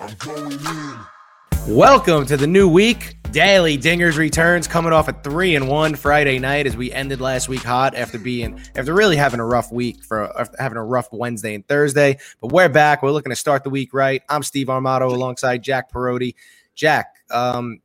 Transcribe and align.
I'm 0.00 0.14
going 0.18 0.52
in. 0.52 1.74
Welcome 1.74 2.24
to 2.26 2.36
the 2.36 2.46
new 2.46 2.68
week. 2.68 3.16
Daily 3.32 3.76
Dingers 3.76 4.16
returns 4.16 4.68
coming 4.68 4.92
off 4.92 5.08
a 5.08 5.12
three 5.12 5.56
and 5.56 5.68
one 5.68 5.96
Friday 5.96 6.38
night 6.38 6.68
as 6.68 6.76
we 6.76 6.92
ended 6.92 7.20
last 7.20 7.48
week 7.48 7.62
hot 7.62 7.96
after 7.96 8.16
being 8.16 8.60
after 8.76 8.94
really 8.94 9.16
having 9.16 9.40
a 9.40 9.44
rough 9.44 9.72
week 9.72 10.04
for 10.04 10.32
having 10.58 10.78
a 10.78 10.84
rough 10.84 11.08
Wednesday 11.12 11.54
and 11.54 11.66
Thursday. 11.66 12.18
But 12.40 12.52
we're 12.52 12.68
back. 12.68 13.02
We're 13.02 13.10
looking 13.10 13.30
to 13.30 13.36
start 13.36 13.64
the 13.64 13.70
week 13.70 13.92
right. 13.92 14.22
I'm 14.28 14.44
Steve 14.44 14.68
Armato 14.68 15.12
alongside 15.12 15.62
Jack 15.62 15.90
Perotti. 15.90 16.36
Jack, 16.76 17.16
um, 17.32 17.80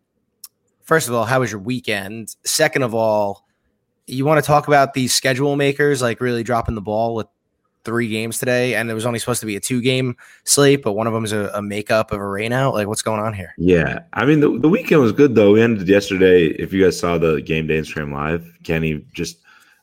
first 0.84 1.08
of 1.08 1.16
all, 1.16 1.26
how 1.26 1.40
was 1.40 1.52
your 1.52 1.62
weekend? 1.62 2.36
Second 2.46 2.84
of 2.84 2.94
all, 2.94 3.48
you 4.06 4.24
want 4.24 4.42
to 4.42 4.46
talk 4.48 4.68
about 4.68 4.94
these 4.94 5.16
schedule 5.16 5.56
makers 5.56 6.02
like 6.02 6.22
really 6.22 6.44
dropping 6.44 6.76
the 6.76 6.82
ball 6.82 7.16
with 7.16 7.28
three 7.84 8.10
games 8.10 8.40
today, 8.40 8.76
and 8.76 8.90
it 8.90 8.94
was 8.94 9.06
only 9.06 9.20
supposed 9.20 9.40
to 9.42 9.46
be 9.46 9.56
a 9.56 9.60
two 9.60 9.82
game 9.82 10.16
slate, 10.44 10.82
but 10.84 10.94
one 10.94 11.08
of 11.08 11.14
them 11.14 11.26
is 11.26 11.32
a, 11.32 11.52
a 11.54 11.62
makeup 11.62 12.12
of 12.12 12.20
a 12.20 12.24
rainout. 12.24 12.74
Like, 12.74 12.88
what's 12.88 13.02
going 13.02 13.20
on 13.20 13.34
here? 13.34 13.54
Yeah, 13.58 14.00
I 14.14 14.26
mean 14.26 14.40
the, 14.40 14.58
the 14.60 14.70
weekend 14.70 15.02
was 15.02 15.12
good 15.12 15.36
though. 15.36 15.54
We 15.54 15.62
ended 15.62 15.88
yesterday. 15.88 16.48
If 16.48 16.74
you 16.74 16.84
guys 16.84 17.00
saw 17.00 17.18
the 17.18 17.42
game 17.42 17.68
day 17.68 17.80
Instagram 17.80 18.14
live, 18.14 18.46
Kenny 18.64 19.06
just 19.14 19.40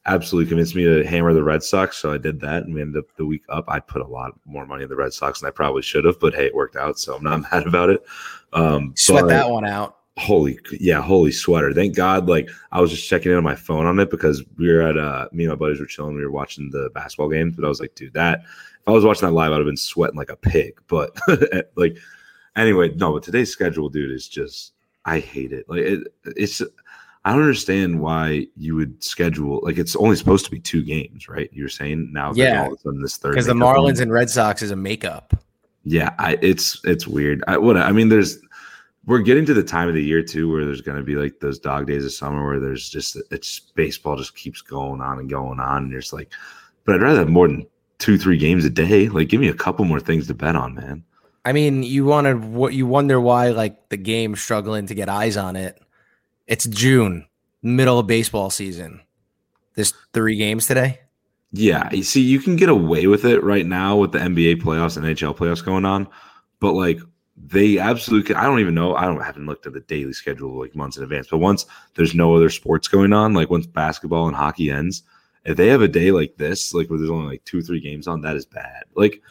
absolutely 0.07 0.49
convinced 0.49 0.75
me 0.75 0.85
to 0.85 1.05
hammer 1.05 1.35
the 1.35 1.43
Red 1.43 1.63
Sox, 1.63 1.99
so 1.99 2.13
I 2.13 2.19
did 2.19 2.41
that, 2.41 2.65
and 2.65 2.75
we 2.75 2.81
ended 2.81 3.05
up 3.05 3.17
the 3.17 3.27
week 3.27 3.43
up. 3.49 3.65
I 3.69 3.81
put 3.81 4.03
a 4.03 4.07
lot 4.07 4.33
more 4.45 4.67
money 4.67 4.85
in 4.85 4.89
the 4.89 4.97
Red 4.97 5.13
Sox 5.13 5.41
than 5.41 5.49
I 5.49 5.51
probably 5.51 5.83
should 5.83 6.05
have, 6.05 6.19
but 6.19 6.35
hey, 6.35 6.47
it 6.47 6.55
worked 6.55 6.77
out, 6.77 6.99
so 6.99 7.15
I'm 7.15 7.23
not 7.23 7.43
mad 7.53 7.67
about 7.67 7.91
it. 7.91 8.05
Um, 8.53 8.93
Sweat 8.97 9.29
that 9.29 9.49
one 9.49 9.67
out 9.67 10.00
holy 10.21 10.59
yeah 10.79 11.01
holy 11.01 11.33
sweater. 11.33 11.73
Thank 11.73 11.97
god 11.97 12.29
like 12.29 12.51
i 12.73 12.81
was 12.81 12.91
just 12.91 13.09
checking 13.09 13.33
in 13.33 13.39
on 13.39 13.45
my 13.45 13.55
phone 13.55 13.87
on 13.87 13.99
it 13.99 14.11
because 14.11 14.45
we 14.59 14.71
were 14.71 14.83
at 14.83 14.99
uh 14.99 15.29
me 15.33 15.45
and 15.45 15.53
my 15.53 15.57
buddies 15.57 15.81
were 15.81 15.87
chilling. 15.87 16.15
We 16.15 16.25
were 16.25 16.31
watching 16.31 16.71
the 16.71 16.91
basketball 16.95 17.31
games 17.31 17.57
but 17.57 17.65
i 17.65 17.69
was 17.69 17.81
like 17.81 17.95
dude 17.95 18.13
that 18.13 18.41
if 18.43 18.87
i 18.87 18.91
was 18.91 19.05
watching 19.05 19.27
that 19.27 19.35
live 19.35 19.51
i'd 19.51 19.57
have 19.57 19.65
been 19.65 19.77
sweating 19.79 20.17
like 20.19 20.31
a 20.31 20.37
pig. 20.37 20.79
But 20.89 21.19
like 21.77 21.97
anyway 22.55 22.93
no 22.97 23.15
but 23.15 23.23
today's 23.23 23.51
schedule 23.51 23.89
dude 23.89 24.11
is 24.11 24.29
just 24.29 24.75
i 25.07 25.21
hate 25.21 25.53
it. 25.53 25.65
Like 25.69 25.81
it, 25.81 26.15
it's 26.25 26.61
i 27.25 27.33
don't 27.33 27.41
understand 27.41 28.01
why 28.01 28.47
you 28.57 28.77
would 28.77 29.03
schedule 29.03 29.61
like 29.63 29.79
it's 29.79 29.97
only 29.97 30.17
supposed 30.17 30.45
to 30.45 30.51
be 30.51 30.61
two 30.61 30.83
games 30.83 31.31
right? 31.31 31.49
You're 31.51 31.71
saying 31.71 32.13
now 32.13 32.35
yeah 32.35 32.69
this 33.01 33.17
third 33.17 33.31
because 33.31 33.47
the 33.47 33.55
marlins 33.55 33.95
game. 33.95 34.03
and 34.03 34.13
red 34.13 34.29
sox 34.29 34.61
is 34.61 34.71
a 34.71 34.77
makeup. 34.77 35.33
Yeah 35.83 36.11
i 36.19 36.37
it's 36.43 36.79
it's 36.85 37.07
weird. 37.07 37.43
I 37.49 37.57
what 37.57 37.79
i 37.79 37.91
mean 37.91 38.11
there's 38.11 38.39
we're 39.07 39.21
getting 39.21 39.47
to 39.47 39.55
the 39.55 39.63
time 39.63 39.89
of 39.89 39.95
the 39.95 40.05
year 40.05 40.23
too 40.23 40.51
where 40.51 40.65
there's 40.65 40.83
going 40.83 40.99
to 40.99 41.03
be 41.03 41.17
like 41.17 41.41
those 41.41 41.59
dog 41.59 41.87
days 41.87 42.05
of 42.05 42.13
summer 42.13 42.47
where 42.47 42.61
there's 42.61 42.89
just 42.89 43.17
it's 43.31 43.61
baseball 43.61 44.17
just 44.17 44.37
keeps 44.37 44.61
going 44.61 45.01
on 45.01 45.19
and 45.19 45.31
going 45.31 45.59
on 45.59 45.85
and 45.85 45.93
there's 45.93 46.13
like 46.13 46.31
but 46.85 46.95
i'd 46.95 47.03
rather 47.03 47.21
have 47.21 47.29
more 47.29 47.49
than 47.49 47.67
two 48.01 48.19
three 48.19 48.39
games 48.39 48.65
a 48.65 48.71
day. 48.71 49.09
Like 49.09 49.29
give 49.29 49.41
me 49.41 49.49
a 49.49 49.55
couple 49.55 49.85
more 49.85 50.01
things 50.01 50.27
to 50.27 50.35
bet 50.35 50.57
on 50.57 50.75
man. 50.75 51.05
I 51.45 51.53
mean 51.53 51.85
you 51.85 52.05
wanted 52.05 52.45
what 52.45 52.75
you 52.75 52.87
wonder 52.87 53.21
why 53.21 53.51
like 53.51 53.89
the 53.91 53.97
game 53.97 54.35
struggling 54.35 54.87
to 54.87 54.95
get 54.95 55.09
eyes 55.09 55.37
on 55.37 55.55
it. 55.55 55.81
It's 56.49 56.67
june 56.67 57.27
middle 57.63 58.01
of 58.01 58.09
baseball 58.09 58.51
season. 58.51 59.01
There's 59.75 59.93
three 60.13 60.37
games 60.37 60.67
today? 60.67 61.01
Yeah 61.53 61.93
you 61.93 62.03
see 62.03 62.23
you 62.23 62.41
can 62.41 62.57
get 62.57 62.69
away 62.69 63.07
with 63.07 63.25
it 63.25 63.43
right 63.45 63.67
now 63.67 63.97
with 63.97 64.13
the 64.13 64.19
nba 64.19 64.63
playoffs 64.63 64.97
and 64.97 65.07
nhl 65.07 65.37
playoffs 65.37 65.65
going 65.65 65.85
on 65.85 66.09
but 66.61 66.73
like 66.73 67.01
they 67.47 67.79
absolutely 67.79 68.35
I 68.35 68.45
don't 68.45 68.61
even 68.61 68.75
know. 68.75 68.95
I 68.95 69.07
don't 69.07 69.21
I 69.21 69.25
haven't 69.25 69.47
looked 69.47 69.67
at 69.67 69.73
the 69.73 69.81
daily 69.81 70.13
schedule 70.13 70.59
like 70.59 70.75
months 70.75 70.97
in 70.97 71.03
advance. 71.03 71.29
But 71.29 71.39
once 71.39 71.67
there's 71.95 72.15
no 72.15 72.35
other 72.35 72.51
sports 72.51 72.89
going 72.89 73.13
on, 73.13 73.35
like 73.35 73.51
once 73.51 73.67
basketball 73.67 74.27
and 74.27 74.37
hockey 74.37 74.71
ends, 74.71 75.03
if 75.45 75.57
they 75.57 75.69
have 75.69 75.83
a 75.83 75.89
day 75.89 76.11
like 76.11 76.37
this, 76.37 76.75
like 76.75 76.91
where 76.91 76.99
there's 76.99 77.11
only 77.11 77.29
like 77.29 77.45
two 77.45 77.59
or 77.59 77.63
three 77.63 77.81
games 77.81 78.07
on, 78.07 78.21
that 78.23 78.37
is 78.37 78.45
bad. 78.45 78.85
Like 78.95 79.23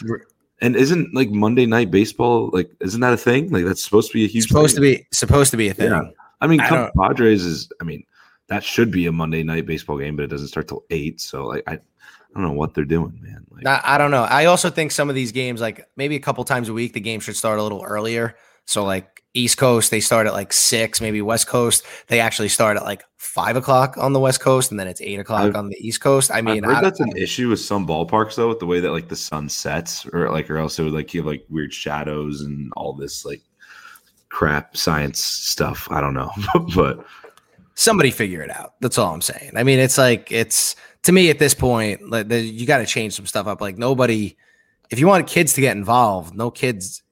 and 0.62 0.76
isn't 0.76 1.14
like 1.14 1.30
Monday 1.30 1.66
night 1.66 1.92
baseball 1.92 2.50
like 2.52 2.72
isn't 2.80 3.02
that 3.02 3.14
a 3.14 3.18
thing? 3.18 3.52
Like 3.52 3.66
that's 3.66 3.84
supposed 3.84 4.12
to 4.12 4.14
be 4.14 4.26
a 4.26 4.28
huge 4.28 4.48
supposed 4.48 4.76
thing? 4.76 4.84
to 4.84 4.98
be 4.98 5.08
supposed 5.12 5.52
to 5.52 5.58
be 5.58 5.70
a 5.70 5.74
thing. 5.74 5.92
Yeah. 5.92 6.04
I 6.42 6.48
mean, 6.48 6.62
I 6.62 6.90
Padres 6.98 7.44
is 7.44 7.72
I 7.80 7.84
mean, 7.84 8.04
that 8.48 8.64
should 8.64 8.92
be 8.92 9.06
a 9.06 9.12
Monday 9.12 9.44
night 9.44 9.66
baseball 9.66 9.98
game, 9.98 10.16
but 10.16 10.24
it 10.24 10.30
doesn't 10.30 10.48
start 10.48 10.68
till 10.68 10.84
eight. 10.90 11.22
So 11.22 11.46
like 11.46 11.64
I 11.68 11.80
I 12.36 12.40
don't 12.40 12.50
know 12.50 12.54
what 12.54 12.74
they're 12.74 12.86
doing, 12.86 13.20
man. 13.22 13.46
Like, 13.50 13.66
I, 13.66 13.96
I 13.96 13.98
don't 13.98 14.12
know. 14.12 14.24
I 14.24 14.46
also 14.46 14.70
think 14.70 14.92
some 14.92 15.10
of 15.10 15.16
these 15.16 15.32
games, 15.32 15.62
like 15.62 15.88
maybe 15.96 16.16
a 16.16 16.20
couple 16.20 16.44
times 16.44 16.70
a 16.70 16.74
week, 16.74 16.94
the 16.94 17.00
game 17.00 17.20
should 17.20 17.36
start 17.36 17.60
a 17.60 17.64
little 17.64 17.84
earlier. 17.84 18.36
So 18.66 18.84
like 18.84 19.24
East 19.34 19.58
Coast, 19.58 19.92
they 19.92 20.00
start 20.00 20.28
at 20.28 20.34
like 20.34 20.54
six, 20.54 21.02
maybe 21.02 21.22
West 21.22 21.48
Coast, 21.48 21.84
they 22.08 22.20
actually 22.20 22.50
start 22.50 22.78
at 22.78 22.84
like 22.84 23.04
five 23.18 23.56
o'clock 23.56 23.98
on 23.98 24.14
the 24.14 24.20
West 24.20 24.42
Coast, 24.42 24.72
and 24.72 24.80
then 24.80 24.88
it's 24.88 25.02
eight 25.02 25.20
o'clock 25.20 25.42
I've, 25.42 25.56
on 25.56 25.70
the 25.70 25.78
East 25.80 26.02
Coast. 26.02 26.32
I 26.32 26.42
mean, 26.42 26.66
I, 26.66 26.82
that's 26.82 27.00
an 27.00 27.16
issue 27.18 27.50
with 27.50 27.60
some 27.60 27.88
ballparks 27.88 28.36
though, 28.36 28.50
with 28.50 28.60
the 28.60 28.66
way 28.66 28.80
that 28.80 28.92
like 28.92 29.08
the 29.08 29.16
sun 29.16 29.50
sets, 29.50 30.06
or 30.08 30.30
like, 30.32 30.50
or 30.50 30.58
else 30.58 30.80
it 30.80 30.84
would 30.84 30.94
like 30.94 31.08
give 31.08 31.26
like 31.26 31.46
weird 31.50 31.74
shadows 31.74 32.42
and 32.42 32.72
all 32.76 32.94
this 32.94 33.26
like 33.26 33.42
crap 34.30 34.78
science 34.78 35.24
stuff. 35.24 35.88
I 35.92 36.02
don't 36.02 36.14
know, 36.14 36.32
but 36.76 37.06
somebody 37.76 38.12
figure 38.12 38.42
it 38.42 38.52
out. 38.52 38.74
That's 38.82 38.98
all 38.98 39.14
I'm 39.14 39.22
saying. 39.22 39.52
I 39.56 39.64
mean, 39.64 39.80
it's 39.80 39.98
like 39.98 40.32
it's 40.32 40.76
to 41.04 41.12
me 41.12 41.30
at 41.30 41.40
this 41.40 41.54
point, 41.54 42.10
like 42.10 42.28
the, 42.28 42.40
you 42.40 42.66
got 42.66 42.80
to 42.80 42.86
change 42.86 43.14
some 43.14 43.26
stuff 43.26 43.48
up. 43.48 43.62
Like 43.62 43.78
nobody, 43.78 44.36
if 44.90 45.00
you 45.00 45.08
want 45.08 45.28
kids 45.28 45.54
to 45.54 45.62
get 45.62 45.76
involved, 45.76 46.36
no 46.36 46.52
kids. 46.52 47.04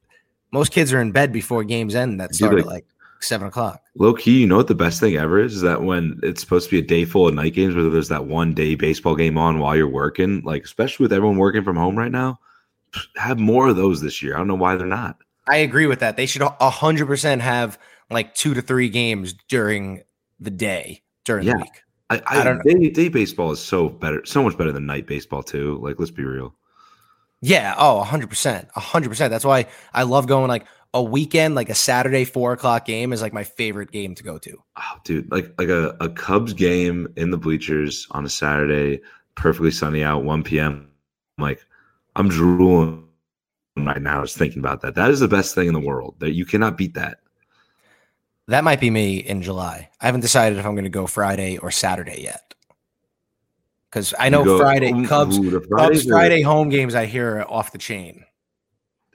Most 0.52 0.72
kids 0.72 0.94
are 0.94 1.02
in 1.02 1.12
bed 1.12 1.34
before 1.34 1.66
games 1.66 1.94
end. 1.94 2.22
That 2.22 2.34
start 2.34 2.54
like, 2.54 2.62
at 2.62 2.68
like 2.68 2.86
seven 3.20 3.48
o'clock. 3.48 3.82
Low 3.96 4.14
key, 4.14 4.40
you 4.40 4.48
know 4.48 4.56
what 4.56 4.68
the 4.68 4.76
best 4.76 5.00
thing 5.00 5.18
ever 5.18 5.40
is? 5.40 5.56
Is 5.56 5.62
that 5.62 5.84
when 5.84 6.20
it's 6.24 6.40
supposed 6.40 6.70
to 6.70 6.72
be 6.72 6.80
a 6.80 6.88
day 6.88 7.04
full 7.04 7.28
of 7.28 7.34
night 7.34 7.54
games, 7.54 7.76
whether 7.76 7.90
there's 7.90 8.08
that 8.08 8.28
one 8.28 8.54
day 8.54 8.76
baseball 8.76 9.16
game 9.16 9.38
on 9.38 9.60
while 9.60 9.76
you're 9.76 9.90
working, 9.90 10.42
like 10.44 10.64
especially 10.64 11.04
with 11.04 11.14
everyone 11.14 11.38
working 11.38 11.64
from 11.64 11.76
home 11.76 11.98
right 11.98 12.12
now, 12.12 12.40
have 13.18 13.40
more 13.40 13.68
of 13.68 13.76
those 13.76 14.02
this 14.02 14.22
year. 14.22 14.36
I 14.36 14.38
don't 14.38 14.48
know 14.48 14.56
why 14.56 14.76
they're 14.76 14.88
not. 14.88 15.18
I 15.50 15.58
agree 15.58 15.86
with 15.86 16.00
that. 16.00 16.18
They 16.18 16.26
should 16.26 16.44
hundred 16.44 17.08
percent 17.08 17.42
have 17.42 17.78
like 18.10 18.34
two 18.36 18.54
to 18.54 18.62
three 18.62 18.90
games 18.90 19.34
during 19.50 20.04
the 20.40 20.52
day 20.52 21.02
during 21.26 21.46
yeah. 21.46 21.54
the 21.54 21.60
week. 21.60 21.84
I, 22.10 22.18
I, 22.28 22.40
I 22.40 22.44
don't 22.44 22.64
day, 22.64 22.74
know. 22.74 22.90
Day 22.90 23.10
baseball 23.10 23.52
is 23.52 23.60
so 23.60 23.90
better, 23.90 24.26
so 24.26 24.42
much 24.42 24.58
better 24.58 24.72
than 24.72 24.86
night 24.86 25.08
baseball 25.08 25.44
too. 25.44 25.78
Like, 25.82 26.00
let's 26.00 26.12
be 26.12 26.24
real. 26.24 26.56
Yeah. 27.42 27.76
Oh, 27.78 28.02
hundred 28.04 28.30
percent, 28.30 28.70
hundred 28.74 29.10
percent. 29.10 29.32
That's 29.32 29.46
why 29.46 29.68
I 29.94 30.04
love 30.04 30.26
going 30.26 30.48
like 30.48 30.66
a 30.94 31.04
weekend, 31.04 31.54
like 31.54 31.70
a 31.70 31.76
Saturday 31.76 32.24
four 32.26 32.54
o'clock 32.54 32.86
game 32.86 33.12
is 33.12 33.22
like 33.22 33.34
my 33.34 33.44
favorite 33.44 33.92
game 33.92 34.16
to 34.16 34.24
go 34.24 34.38
to. 34.40 34.64
Oh, 34.78 34.98
dude, 35.04 35.30
like 35.32 35.54
like 35.60 35.70
a, 35.70 35.96
a 36.00 36.10
Cubs 36.10 36.54
game 36.54 37.08
in 37.18 37.30
the 37.30 37.38
bleachers 37.38 38.08
on 38.12 38.26
a 38.26 38.30
Saturday, 38.30 39.02
perfectly 39.36 39.70
sunny 39.70 40.04
out, 40.04 40.24
one 40.24 40.44
p.m. 40.44 40.90
I'm 41.38 41.44
like, 41.44 41.64
I'm 42.16 42.30
drooling 42.30 43.04
right 43.76 44.02
now 44.02 44.22
just 44.24 44.38
thinking 44.38 44.60
about 44.60 44.82
that. 44.82 44.96
That 44.96 45.12
is 45.12 45.20
the 45.20 45.28
best 45.28 45.54
thing 45.54 45.68
in 45.68 45.74
the 45.74 45.80
world. 45.80 46.16
That 46.20 46.32
you 46.32 46.46
cannot 46.46 46.78
beat 46.78 46.96
that. 46.96 47.20
That 48.48 48.64
might 48.64 48.80
be 48.80 48.90
me 48.90 49.18
in 49.18 49.42
July. 49.42 49.90
I 50.00 50.06
haven't 50.06 50.22
decided 50.22 50.58
if 50.58 50.66
I'm 50.66 50.74
going 50.74 50.86
to 50.86 50.90
go 50.90 51.06
Friday 51.06 51.58
or 51.58 51.70
Saturday 51.70 52.22
yet. 52.22 52.54
Because 53.90 54.14
I 54.20 54.30
know 54.30 54.44
go, 54.44 54.58
Friday 54.58 54.92
Cubs, 55.06 55.38
ooh, 55.38 55.60
Cubs 55.76 56.06
Friday 56.06 56.42
home 56.42 56.70
games 56.70 56.96
I 56.96 57.06
hear 57.06 57.38
are 57.38 57.52
off 57.52 57.72
the 57.72 57.78
chain. 57.78 58.24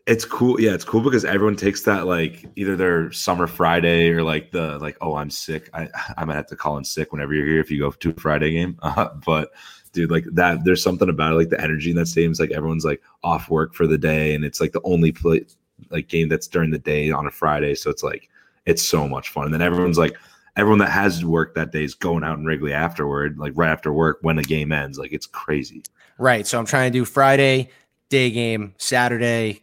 It's 0.06 0.25
cool. 0.25 0.60
Yeah, 0.60 0.72
it's 0.72 0.84
cool 0.84 1.00
because 1.00 1.25
everyone 1.25 1.56
takes 1.56 1.82
that 1.82 2.06
like 2.06 2.44
either 2.56 2.75
their 2.75 3.12
summer 3.12 3.47
Friday 3.47 4.10
or 4.10 4.22
like 4.22 4.50
the 4.50 4.78
like, 4.78 4.97
oh, 5.00 5.15
I'm 5.15 5.31
sick. 5.31 5.71
I 5.72 5.88
I 6.16 6.25
might 6.25 6.34
have 6.34 6.48
to 6.48 6.56
call 6.56 6.76
in 6.78 6.84
sick 6.84 7.12
whenever 7.12 7.32
you're 7.32 7.47
here 7.47 7.60
if 7.60 7.71
you 7.71 7.78
go 7.78 7.91
to 7.91 8.10
a 8.10 8.15
Friday 8.15 8.53
game. 8.53 8.78
Uh, 8.82 9.09
but 9.25 9.53
dude, 9.92 10.10
like 10.10 10.25
that, 10.32 10.65
there's 10.65 10.82
something 10.82 11.09
about 11.09 11.32
it, 11.32 11.37
like 11.37 11.48
the 11.50 11.60
energy 11.60 11.91
in 11.91 11.97
that 11.97 12.06
stadium 12.06 12.32
is 12.32 12.41
like 12.41 12.50
everyone's 12.50 12.84
like 12.84 13.03
off 13.22 13.48
work 13.48 13.75
for 13.75 13.87
the 13.87 13.98
day, 13.98 14.34
and 14.34 14.44
it's 14.44 14.60
like 14.60 14.72
the 14.72 14.82
only 14.84 15.12
play 15.12 15.44
like 15.91 16.09
game 16.09 16.28
that's 16.28 16.48
during 16.48 16.71
the 16.71 16.78
day 16.78 17.10
on 17.10 17.26
a 17.26 17.31
Friday. 17.31 17.75
So 17.75 17.91
it's 17.91 18.03
like 18.03 18.28
it's 18.67 18.83
so 18.83 19.09
much 19.09 19.31
fun. 19.31 19.47
And 19.47 19.55
then 19.55 19.62
everyone's 19.62 19.99
like, 19.99 20.17
everyone 20.57 20.78
that 20.78 20.91
has 20.91 21.25
work 21.25 21.54
that 21.54 21.72
day 21.72 21.84
is 21.84 21.95
going 21.95 22.25
out 22.25 22.39
in 22.39 22.45
Wrigley 22.45 22.72
afterward, 22.72 23.39
like 23.39 23.53
right 23.57 23.71
after 23.71 23.92
work 23.92 24.19
when 24.22 24.36
the 24.36 24.42
game 24.42 24.72
ends. 24.72 24.98
Like 24.98 25.13
it's 25.13 25.27
crazy. 25.27 25.83
Right. 26.19 26.47
So 26.47 26.59
I'm 26.59 26.66
trying 26.66 26.92
to 26.92 26.98
do 26.98 27.04
Friday 27.04 27.71
day 28.09 28.31
game, 28.31 28.75
Saturday, 28.78 29.63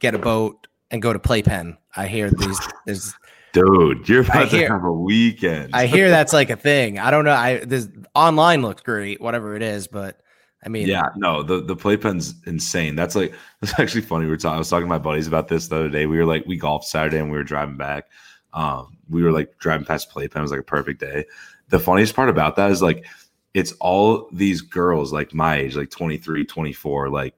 get 0.00 0.14
a 0.14 0.18
boat 0.18 0.66
and 0.90 1.02
go 1.02 1.12
to 1.12 1.18
playpen. 1.18 1.76
I 1.96 2.06
hear 2.06 2.30
these 2.30 2.60
there's 2.86 3.14
Dude, 3.52 4.08
you're 4.08 4.22
about 4.22 4.48
hear, 4.48 4.66
to 4.66 4.72
have 4.72 4.84
a 4.84 4.92
weekend. 4.92 5.74
I 5.74 5.86
hear 5.86 6.08
that's 6.08 6.32
like 6.32 6.48
a 6.48 6.56
thing. 6.70 6.98
I 6.98 7.10
don't 7.10 7.26
know. 7.26 7.34
I 7.34 7.58
this 7.58 7.88
online 8.14 8.62
looks 8.62 8.82
great, 8.82 9.20
whatever 9.20 9.54
it 9.54 9.62
is, 9.62 9.86
but 9.86 10.20
I 10.64 10.70
mean, 10.70 10.86
yeah, 10.86 11.10
no, 11.16 11.42
the 11.42 11.60
the 11.60 11.76
playpen's 11.76 12.34
insane. 12.46 12.96
That's 12.96 13.14
like 13.14 13.34
that's 13.60 13.78
actually 13.78 14.02
funny. 14.02 14.24
We 14.24 14.30
were 14.30 14.36
talking. 14.38 14.54
I 14.54 14.58
was 14.58 14.70
talking 14.70 14.86
to 14.86 14.88
my 14.88 14.98
buddies 14.98 15.26
about 15.26 15.48
this 15.48 15.68
the 15.68 15.76
other 15.76 15.90
day. 15.90 16.06
We 16.06 16.16
were 16.16 16.24
like, 16.24 16.46
we 16.46 16.56
golfed 16.56 16.86
Saturday 16.86 17.18
and 17.18 17.30
we 17.30 17.36
were 17.36 17.44
driving 17.44 17.76
back, 17.76 18.06
um, 18.52 18.96
we 19.08 19.22
were 19.22 19.32
like 19.32 19.58
driving 19.58 19.86
past 19.86 20.10
Playpen. 20.10 20.40
It 20.40 20.42
was 20.42 20.50
like 20.50 20.60
a 20.60 20.64
perfect 20.64 21.00
day. 21.00 21.24
The 21.68 21.80
funniest 21.80 22.14
part 22.14 22.28
about 22.28 22.56
that 22.56 22.70
is 22.70 22.82
like 22.82 23.06
it's 23.54 23.72
all 23.80 24.28
these 24.32 24.60
girls 24.60 25.12
like 25.12 25.34
my 25.34 25.56
age, 25.56 25.76
like 25.76 25.90
23, 25.90 26.44
24, 26.44 27.10
like 27.10 27.34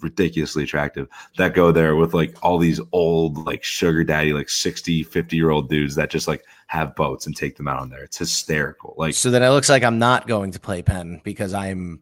ridiculously 0.00 0.64
attractive 0.64 1.06
that 1.36 1.52
go 1.52 1.70
there 1.70 1.94
with 1.94 2.14
like 2.14 2.34
all 2.42 2.56
these 2.56 2.80
old 2.92 3.44
like 3.46 3.62
sugar 3.62 4.02
daddy 4.02 4.32
like 4.32 4.48
60 4.48 5.02
50 5.02 5.36
year 5.36 5.50
old 5.50 5.68
dudes 5.68 5.94
that 5.94 6.08
just 6.08 6.26
like 6.26 6.42
have 6.68 6.94
boats 6.96 7.26
and 7.26 7.36
take 7.36 7.56
them 7.56 7.68
out 7.68 7.78
on 7.78 7.90
there 7.90 8.02
it's 8.02 8.16
hysterical 8.16 8.94
like 8.96 9.12
so 9.12 9.30
then 9.30 9.42
it 9.42 9.50
looks 9.50 9.68
like 9.68 9.84
i'm 9.84 9.98
not 9.98 10.26
going 10.26 10.50
to 10.50 10.58
Playpen 10.58 11.20
because 11.22 11.52
i'm 11.52 12.00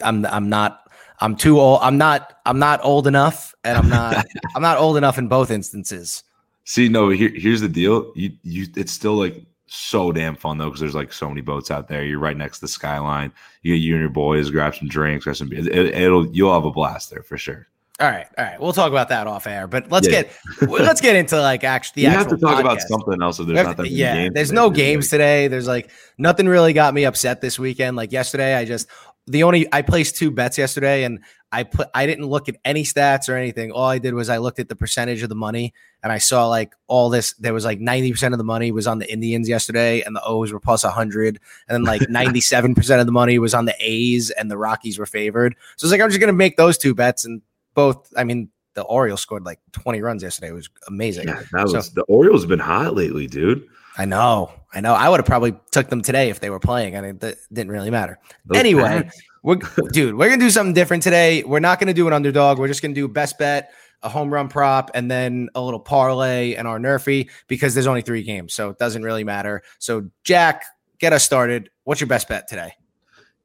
i'm 0.00 0.26
i'm 0.26 0.48
not 0.48 0.82
I'm 1.22 1.36
too 1.36 1.60
old. 1.60 1.78
I'm 1.82 1.98
not. 1.98 2.40
I'm 2.44 2.58
not 2.58 2.80
old 2.82 3.06
enough, 3.06 3.54
and 3.62 3.78
I'm 3.78 3.88
not. 3.88 4.26
I'm 4.56 4.62
not 4.62 4.78
old 4.78 4.96
enough 4.96 5.18
in 5.18 5.28
both 5.28 5.52
instances. 5.52 6.24
See, 6.64 6.88
no. 6.88 7.08
Here, 7.08 7.32
here's 7.34 7.60
the 7.60 7.68
deal. 7.68 8.12
You, 8.14 8.32
you. 8.42 8.66
It's 8.76 8.92
still 8.92 9.14
like 9.14 9.44
so 9.66 10.12
damn 10.12 10.36
fun 10.36 10.58
though 10.58 10.66
because 10.66 10.80
there's 10.80 10.94
like 10.94 11.12
so 11.12 11.28
many 11.28 11.40
boats 11.40 11.70
out 11.70 11.88
there. 11.88 12.04
You're 12.04 12.18
right 12.18 12.36
next 12.36 12.58
to 12.58 12.62
the 12.62 12.68
skyline. 12.68 13.32
You 13.62 13.74
you 13.74 13.94
and 13.94 14.02
your 14.02 14.10
boys 14.10 14.50
grab 14.50 14.74
some 14.74 14.88
drinks, 14.88 15.24
grab 15.24 15.36
some. 15.36 15.52
It, 15.52 15.66
it'll 15.66 16.26
you'll 16.28 16.52
have 16.52 16.64
a 16.64 16.70
blast 16.70 17.10
there 17.10 17.22
for 17.22 17.38
sure. 17.38 17.68
All 18.00 18.10
right, 18.10 18.26
all 18.36 18.44
right. 18.44 18.60
We'll 18.60 18.72
talk 18.72 18.90
about 18.90 19.08
that 19.10 19.26
off 19.26 19.46
air, 19.46 19.66
but 19.66 19.90
let's 19.90 20.08
yeah. 20.08 20.22
get 20.22 20.32
let's 20.68 21.00
get 21.00 21.16
into 21.16 21.40
like 21.40 21.64
actually. 21.64 22.02
You 22.02 22.10
have 22.10 22.28
to 22.28 22.36
talk 22.36 22.56
podcast. 22.56 22.60
about 22.60 22.80
something 22.82 23.22
else. 23.22 23.38
If 23.38 23.46
there's 23.46 23.64
not 23.64 23.76
that 23.76 23.90
yeah, 23.90 24.28
there's 24.28 24.52
no 24.52 24.70
games 24.70 25.08
today. 25.08 25.48
There's 25.48 25.68
like 25.68 25.90
nothing 26.18 26.48
really 26.48 26.72
got 26.72 26.94
me 26.94 27.04
upset 27.04 27.40
this 27.40 27.58
weekend. 27.58 27.96
Like 27.96 28.12
yesterday, 28.12 28.56
I 28.56 28.64
just 28.64 28.88
the 29.26 29.42
only 29.42 29.72
I 29.72 29.82
placed 29.82 30.16
two 30.16 30.30
bets 30.30 30.58
yesterday, 30.58 31.04
and 31.04 31.20
I 31.52 31.64
put 31.64 31.88
I 31.94 32.06
didn't 32.06 32.26
look 32.26 32.48
at 32.48 32.56
any 32.64 32.82
stats 32.82 33.28
or 33.28 33.36
anything. 33.36 33.72
All 33.72 33.84
I 33.84 33.98
did 33.98 34.14
was 34.14 34.30
I 34.30 34.38
looked 34.38 34.58
at 34.58 34.70
the 34.70 34.74
percentage 34.74 35.22
of 35.22 35.28
the 35.28 35.34
money, 35.34 35.74
and 36.02 36.10
I 36.10 36.16
saw 36.16 36.48
like 36.48 36.72
all 36.86 37.10
this. 37.10 37.34
There 37.34 37.52
was 37.52 37.64
like 37.64 37.78
ninety 37.78 38.10
percent 38.10 38.32
of 38.32 38.38
the 38.38 38.44
money 38.44 38.72
was 38.72 38.86
on 38.86 38.98
the 38.98 39.12
Indians 39.12 39.48
yesterday, 39.48 40.00
and 40.00 40.16
the 40.16 40.24
O's 40.24 40.50
were 40.50 40.60
plus 40.60 40.82
hundred, 40.82 41.38
and 41.68 41.74
then 41.74 41.84
like 41.84 42.08
ninety 42.08 42.40
seven 42.40 42.74
percent 42.74 43.00
of 43.00 43.06
the 43.06 43.12
money 43.12 43.38
was 43.38 43.52
on 43.52 43.66
the 43.66 43.76
A's, 43.78 44.30
and 44.30 44.50
the 44.50 44.56
Rockies 44.56 44.98
were 44.98 45.06
favored. 45.06 45.54
So 45.76 45.84
it's 45.84 45.92
like 45.92 46.00
I'm 46.00 46.08
just 46.08 46.20
gonna 46.20 46.32
make 46.32 46.56
those 46.56 46.78
two 46.78 46.94
bets, 46.94 47.26
and 47.26 47.42
both. 47.74 48.10
I 48.16 48.24
mean, 48.24 48.48
the 48.74 48.82
Orioles 48.82 49.20
scored 49.20 49.44
like 49.44 49.60
20 49.72 50.00
runs 50.00 50.22
yesterday. 50.22 50.48
It 50.48 50.54
was 50.54 50.70
amazing. 50.88 51.28
Yeah, 51.28 51.42
that 51.52 51.68
was 51.68 51.90
the 51.90 52.02
Orioles 52.04 52.42
have 52.42 52.48
been 52.48 52.58
hot 52.58 52.94
lately, 52.94 53.26
dude. 53.26 53.68
I 53.96 54.04
know, 54.04 54.52
I 54.72 54.80
know. 54.80 54.94
I 54.94 55.08
would 55.08 55.18
have 55.18 55.26
probably 55.26 55.54
took 55.70 55.88
them 55.88 56.02
today 56.02 56.30
if 56.30 56.40
they 56.40 56.50
were 56.50 56.60
playing. 56.60 56.96
I 56.96 57.00
mean, 57.00 57.18
that 57.18 57.36
didn't 57.52 57.72
really 57.72 57.90
matter. 57.90 58.18
Those 58.46 58.58
anyway, 58.58 59.10
we're 59.42 59.56
dude, 59.92 60.14
we're 60.14 60.28
gonna 60.28 60.40
do 60.40 60.50
something 60.50 60.74
different 60.74 61.02
today. 61.02 61.42
We're 61.42 61.60
not 61.60 61.78
gonna 61.78 61.94
do 61.94 62.06
an 62.06 62.12
underdog. 62.12 62.58
We're 62.58 62.68
just 62.68 62.82
gonna 62.82 62.94
do 62.94 63.06
best 63.08 63.38
bet, 63.38 63.72
a 64.02 64.08
home 64.08 64.32
run 64.32 64.48
prop, 64.48 64.90
and 64.94 65.10
then 65.10 65.50
a 65.54 65.60
little 65.60 65.80
parlay 65.80 66.54
and 66.54 66.66
our 66.66 66.78
nerfy 66.78 67.28
because 67.48 67.74
there's 67.74 67.86
only 67.86 68.02
three 68.02 68.22
games, 68.22 68.54
so 68.54 68.70
it 68.70 68.78
doesn't 68.78 69.02
really 69.02 69.24
matter. 69.24 69.62
So, 69.78 70.08
Jack, 70.24 70.64
get 70.98 71.12
us 71.12 71.24
started. 71.24 71.70
What's 71.84 72.00
your 72.00 72.08
best 72.08 72.28
bet 72.28 72.48
today? 72.48 72.72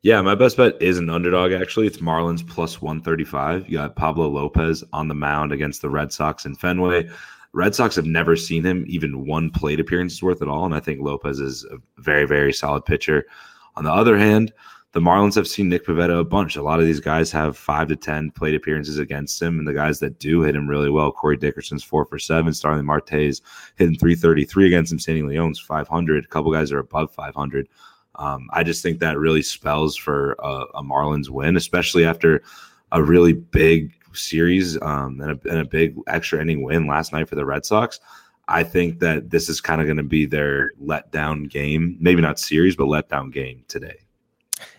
Yeah, 0.03 0.21
my 0.21 0.35
best 0.35 0.55
bet 0.55 0.81
is 0.81 0.99
an 0.99 1.09
underdog. 1.09 1.51
Actually, 1.51 1.87
it's 1.87 1.97
Marlins 1.97 2.47
plus 2.47 2.81
one 2.81 3.01
thirty 3.01 3.25
five. 3.25 3.67
You 3.67 3.79
got 3.79 3.95
Pablo 3.97 4.29
Lopez 4.29 4.83
on 4.93 5.09
the 5.09 5.15
mound 5.15 5.51
against 5.51 5.81
the 5.81 5.89
Red 5.89 6.13
Sox 6.13 6.45
in 6.45 6.55
Fenway. 6.55 7.09
Red 7.57 7.73
Sox 7.73 7.95
have 7.95 8.05
never 8.05 8.35
seen 8.35 8.63
him 8.63 8.85
even 8.87 9.25
one 9.25 9.49
plate 9.49 9.79
appearance 9.79 10.21
worth 10.21 10.43
at 10.43 10.47
all, 10.47 10.65
and 10.65 10.75
I 10.75 10.79
think 10.79 11.01
Lopez 11.01 11.39
is 11.39 11.65
a 11.65 11.77
very, 11.97 12.27
very 12.27 12.53
solid 12.53 12.85
pitcher. 12.85 13.25
On 13.75 13.83
the 13.83 13.91
other 13.91 14.15
hand, 14.15 14.53
the 14.91 14.99
Marlins 14.99 15.33
have 15.33 15.47
seen 15.47 15.67
Nick 15.67 15.83
Pivetta 15.83 16.19
a 16.19 16.23
bunch. 16.23 16.55
A 16.55 16.61
lot 16.61 16.79
of 16.79 16.85
these 16.85 16.99
guys 16.99 17.31
have 17.31 17.57
five 17.57 17.87
to 17.87 17.95
ten 17.95 18.29
plate 18.29 18.53
appearances 18.53 18.99
against 18.99 19.41
him, 19.41 19.57
and 19.57 19.67
the 19.67 19.73
guys 19.73 19.97
that 20.01 20.19
do 20.19 20.41
hit 20.41 20.55
him 20.55 20.67
really 20.67 20.91
well. 20.91 21.11
Corey 21.11 21.35
Dickerson's 21.35 21.83
four 21.83 22.05
for 22.05 22.19
seven. 22.19 22.53
Starling 22.53 22.85
Marte's 22.85 23.41
hitting 23.75 23.97
three 23.97 24.13
thirty 24.13 24.45
three 24.45 24.67
against 24.67 24.91
him. 24.91 24.99
Sandy 24.99 25.51
five 25.67 25.87
hundred. 25.87 26.25
A 26.25 26.27
couple 26.27 26.51
guys 26.51 26.71
are 26.71 26.77
above 26.77 27.11
five 27.11 27.33
hundred. 27.33 27.67
Um, 28.17 28.49
I 28.53 28.61
just 28.61 28.83
think 28.83 28.99
that 28.99 29.17
really 29.17 29.41
spells 29.41 29.95
for 29.95 30.35
a, 30.43 30.65
a, 30.75 30.83
Marlins 30.83 31.29
win, 31.29 31.57
especially 31.57 32.05
after 32.05 32.43
a 32.91 33.01
really 33.01 33.33
big 33.33 33.96
series 34.17 34.81
um, 34.81 35.21
and, 35.21 35.31
a, 35.31 35.49
and 35.49 35.59
a 35.59 35.65
big 35.65 35.95
extra 36.07 36.41
inning 36.41 36.63
win 36.63 36.87
last 36.87 37.13
night 37.13 37.27
for 37.29 37.35
the 37.35 37.45
Red 37.45 37.65
Sox. 37.65 37.99
I 38.47 38.63
think 38.63 38.99
that 38.99 39.29
this 39.29 39.49
is 39.49 39.59
kind 39.59 39.81
of 39.81 39.87
going 39.87 39.97
to 39.97 40.03
be 40.03 40.25
their 40.25 40.71
letdown 40.81 41.49
game, 41.49 41.97
maybe 41.99 42.21
not 42.21 42.39
series, 42.39 42.75
but 42.75 42.85
letdown 42.85 43.31
game 43.31 43.65
today. 43.67 43.97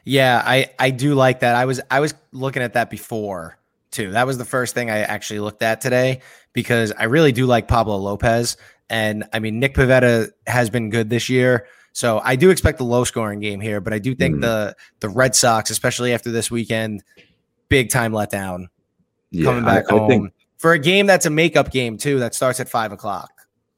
Yeah, 0.05 0.43
I 0.44 0.70
I 0.79 0.90
do 0.90 1.14
like 1.14 1.40
that. 1.40 1.55
I 1.55 1.67
was 1.67 1.81
I 1.90 2.00
was 2.00 2.14
looking 2.32 2.62
at 2.62 2.73
that 2.75 2.90
before 2.90 3.58
too. 3.90 4.12
That 4.12 4.26
was 4.26 4.38
the 4.38 4.44
first 4.44 4.75
thing 4.75 4.90
I 4.90 5.00
actually 5.00 5.40
looked 5.40 5.62
at 5.62 5.81
today 5.81 6.20
because 6.52 6.93
I 6.93 7.05
really 7.05 7.32
do 7.32 7.46
like 7.46 7.69
Pablo 7.69 7.96
Lopez, 7.96 8.56
and 8.88 9.25
I 9.32 9.38
mean 9.38 9.61
Nick 9.61 9.75
Pivetta 9.75 10.31
has 10.46 10.70
been 10.70 10.90
good 10.90 11.11
this 11.11 11.29
year. 11.29 11.67
So 11.93 12.20
I 12.25 12.37
do 12.37 12.50
expect 12.50 12.81
a 12.81 12.85
low 12.85 13.05
scoring 13.05 13.40
game 13.40 13.61
here, 13.61 13.81
but 13.81 13.93
I 13.93 13.99
do 13.99 14.14
think 14.14 14.37
mm 14.37 14.40
the 14.40 14.76
the 15.00 15.08
Red 15.08 15.35
Sox, 15.35 15.70
especially 15.70 16.14
after 16.14 16.31
this 16.31 16.50
weekend, 16.50 17.02
big 17.69 17.90
time 17.90 18.12
letdown 18.12 18.69
yeah, 19.30 19.44
coming 19.44 19.64
back 19.64 19.84
I, 19.88 19.94
home 19.94 20.04
I 20.04 20.08
think, 20.08 20.32
for 20.58 20.72
a 20.72 20.78
game 20.78 21.06
that's 21.06 21.26
a 21.26 21.30
makeup 21.30 21.70
game 21.70 21.96
too 21.96 22.19
that 22.20 22.34
starts 22.34 22.60
at 22.60 22.69
five 22.69 22.92
o'clock. 22.92 23.30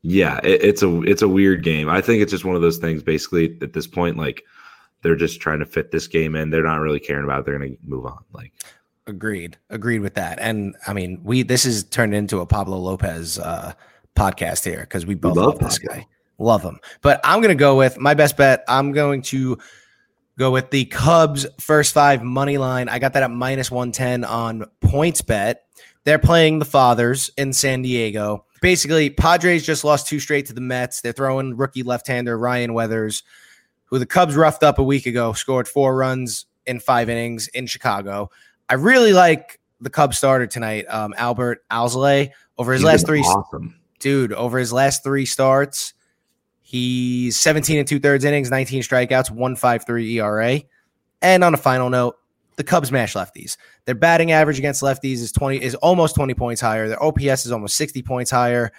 Yeah, 0.03 0.41
it, 0.43 0.63
it's 0.63 0.83
a 0.83 1.03
it's 1.03 1.23
a 1.23 1.29
weird 1.29 1.63
game. 1.63 1.89
I 1.89 2.01
think 2.01 2.23
it's 2.23 2.31
just 2.31 2.45
one 2.45 2.57
of 2.57 2.63
those 2.63 2.79
things. 2.79 3.03
Basically, 3.03 3.59
at 3.61 3.73
this 3.73 3.87
point, 3.87 4.17
like 4.17 4.45
they're 5.03 5.17
just 5.17 5.41
trying 5.41 5.59
to 5.61 5.67
fit 5.67 5.91
this 5.91 6.07
game 6.07 6.35
in. 6.35 6.51
They're 6.51 6.63
not 6.63 6.81
really 6.81 7.01
caring 7.01 7.25
about. 7.25 7.41
It. 7.41 7.47
They're 7.47 7.59
going 7.59 7.73
to 7.73 7.79
move 7.85 8.07
on. 8.07 8.19
Like, 8.33 8.53
agreed, 9.07 9.59
agreed 9.69 10.01
with 10.01 10.15
that. 10.15 10.39
And 10.41 10.75
I 10.87 10.93
mean, 10.93 11.21
we 11.23 11.43
this 11.43 11.65
is 11.65 11.85
turned 11.85 12.15
into 12.15 12.41
a 12.41 12.47
Pablo 12.47 12.79
Lopez 12.79 13.39
uh, 13.39 13.75
podcast 14.17 14.65
here 14.65 14.81
because 14.81 15.07
we 15.07 15.15
both 15.15 15.37
we 15.37 15.43
love, 15.43 15.55
love 15.55 15.71
this 15.71 15.79
guy. 15.79 16.07
Love 16.39 16.63
him. 16.63 16.79
But 17.03 17.21
I'm 17.23 17.41
going 17.41 17.51
to 17.51 17.61
go 17.61 17.77
with 17.77 17.99
my 17.99 18.15
best 18.15 18.39
bet. 18.39 18.65
I'm 18.67 18.93
going 18.93 19.21
to 19.23 19.59
go 20.41 20.51
with 20.51 20.71
the 20.71 20.87
Cubs 20.87 21.47
first 21.61 21.93
five 21.93 22.23
money 22.23 22.57
line. 22.57 22.89
I 22.89 22.99
got 22.99 23.13
that 23.13 23.23
at 23.23 23.31
minus 23.31 23.71
110 23.71 24.25
on 24.25 24.65
PointsBet. 24.81 25.57
They're 26.05 26.19
playing 26.19 26.59
the 26.59 26.65
Fathers 26.65 27.31
in 27.37 27.53
San 27.53 27.83
Diego. 27.83 28.47
Basically, 28.63 29.11
Padres 29.11 29.65
just 29.67 29.85
lost 29.85 30.09
two 30.09 30.19
straight 30.19 30.47
to 30.47 30.55
the 30.55 30.63
Mets. 30.63 31.03
They're 31.03 31.13
throwing 31.13 31.59
rookie 31.59 31.83
left 31.83 32.07
hander 32.07 32.39
Ryan 32.39 32.73
Weathers, 32.73 33.23
who 33.85 33.99
the 33.99 34.07
Cubs 34.07 34.35
roughed 34.35 34.63
up 34.63 34.79
a 34.79 34.83
week 34.83 35.05
ago, 35.05 35.35
scored 35.35 35.69
four 35.69 35.95
runs 35.95 36.47
in 36.65 36.81
five 36.81 37.11
innings 37.11 37.49
in 37.49 37.67
Chicago. 37.67 38.31
I 38.67 38.75
really 38.75 39.13
like 39.13 39.61
the 39.79 39.91
Cubs 39.91 40.17
starter 40.17 40.47
tonight, 40.47 40.87
um, 40.89 41.13
Adbert 41.19 41.57
Alzolay. 41.71 42.31
Over 42.57 42.73
his 42.73 42.81
He's 42.81 42.87
last 42.87 43.07
three, 43.07 43.21
awesome. 43.21 43.79
dude, 43.99 44.33
over 44.33 44.59
his 44.59 44.73
last 44.73 45.05
three 45.05 45.27
starts, 45.27 45.93
He's 46.71 47.37
17 47.37 47.81
and 47.81 47.89
two 47.89 47.99
thirds 47.99 48.25
innings, 48.25 48.49
19 48.49 48.83
strikeouts, 48.83 49.29
153 49.29 50.21
ERA. 50.21 50.61
And 51.21 51.43
on 51.43 51.53
a 51.53 51.57
final 51.57 51.91
note, 51.91 52.17
the 52.55 52.63
Cubs 52.63 52.93
mash 52.93 53.15
lefties. 53.15 53.57
Their 53.87 53.97
batting 53.97 54.31
average 54.31 54.57
against 54.61 54.81
lefties 54.81 55.15
is 55.15 55.33
20 55.33 55.61
is 55.61 55.75
almost 55.75 56.15
20 56.15 56.33
points 56.35 56.61
higher. 56.61 56.87
Their 56.87 57.03
OPS 57.03 57.45
is 57.45 57.51
almost 57.51 57.75
60 57.75 58.03
points 58.03 58.31
higher. 58.31 58.71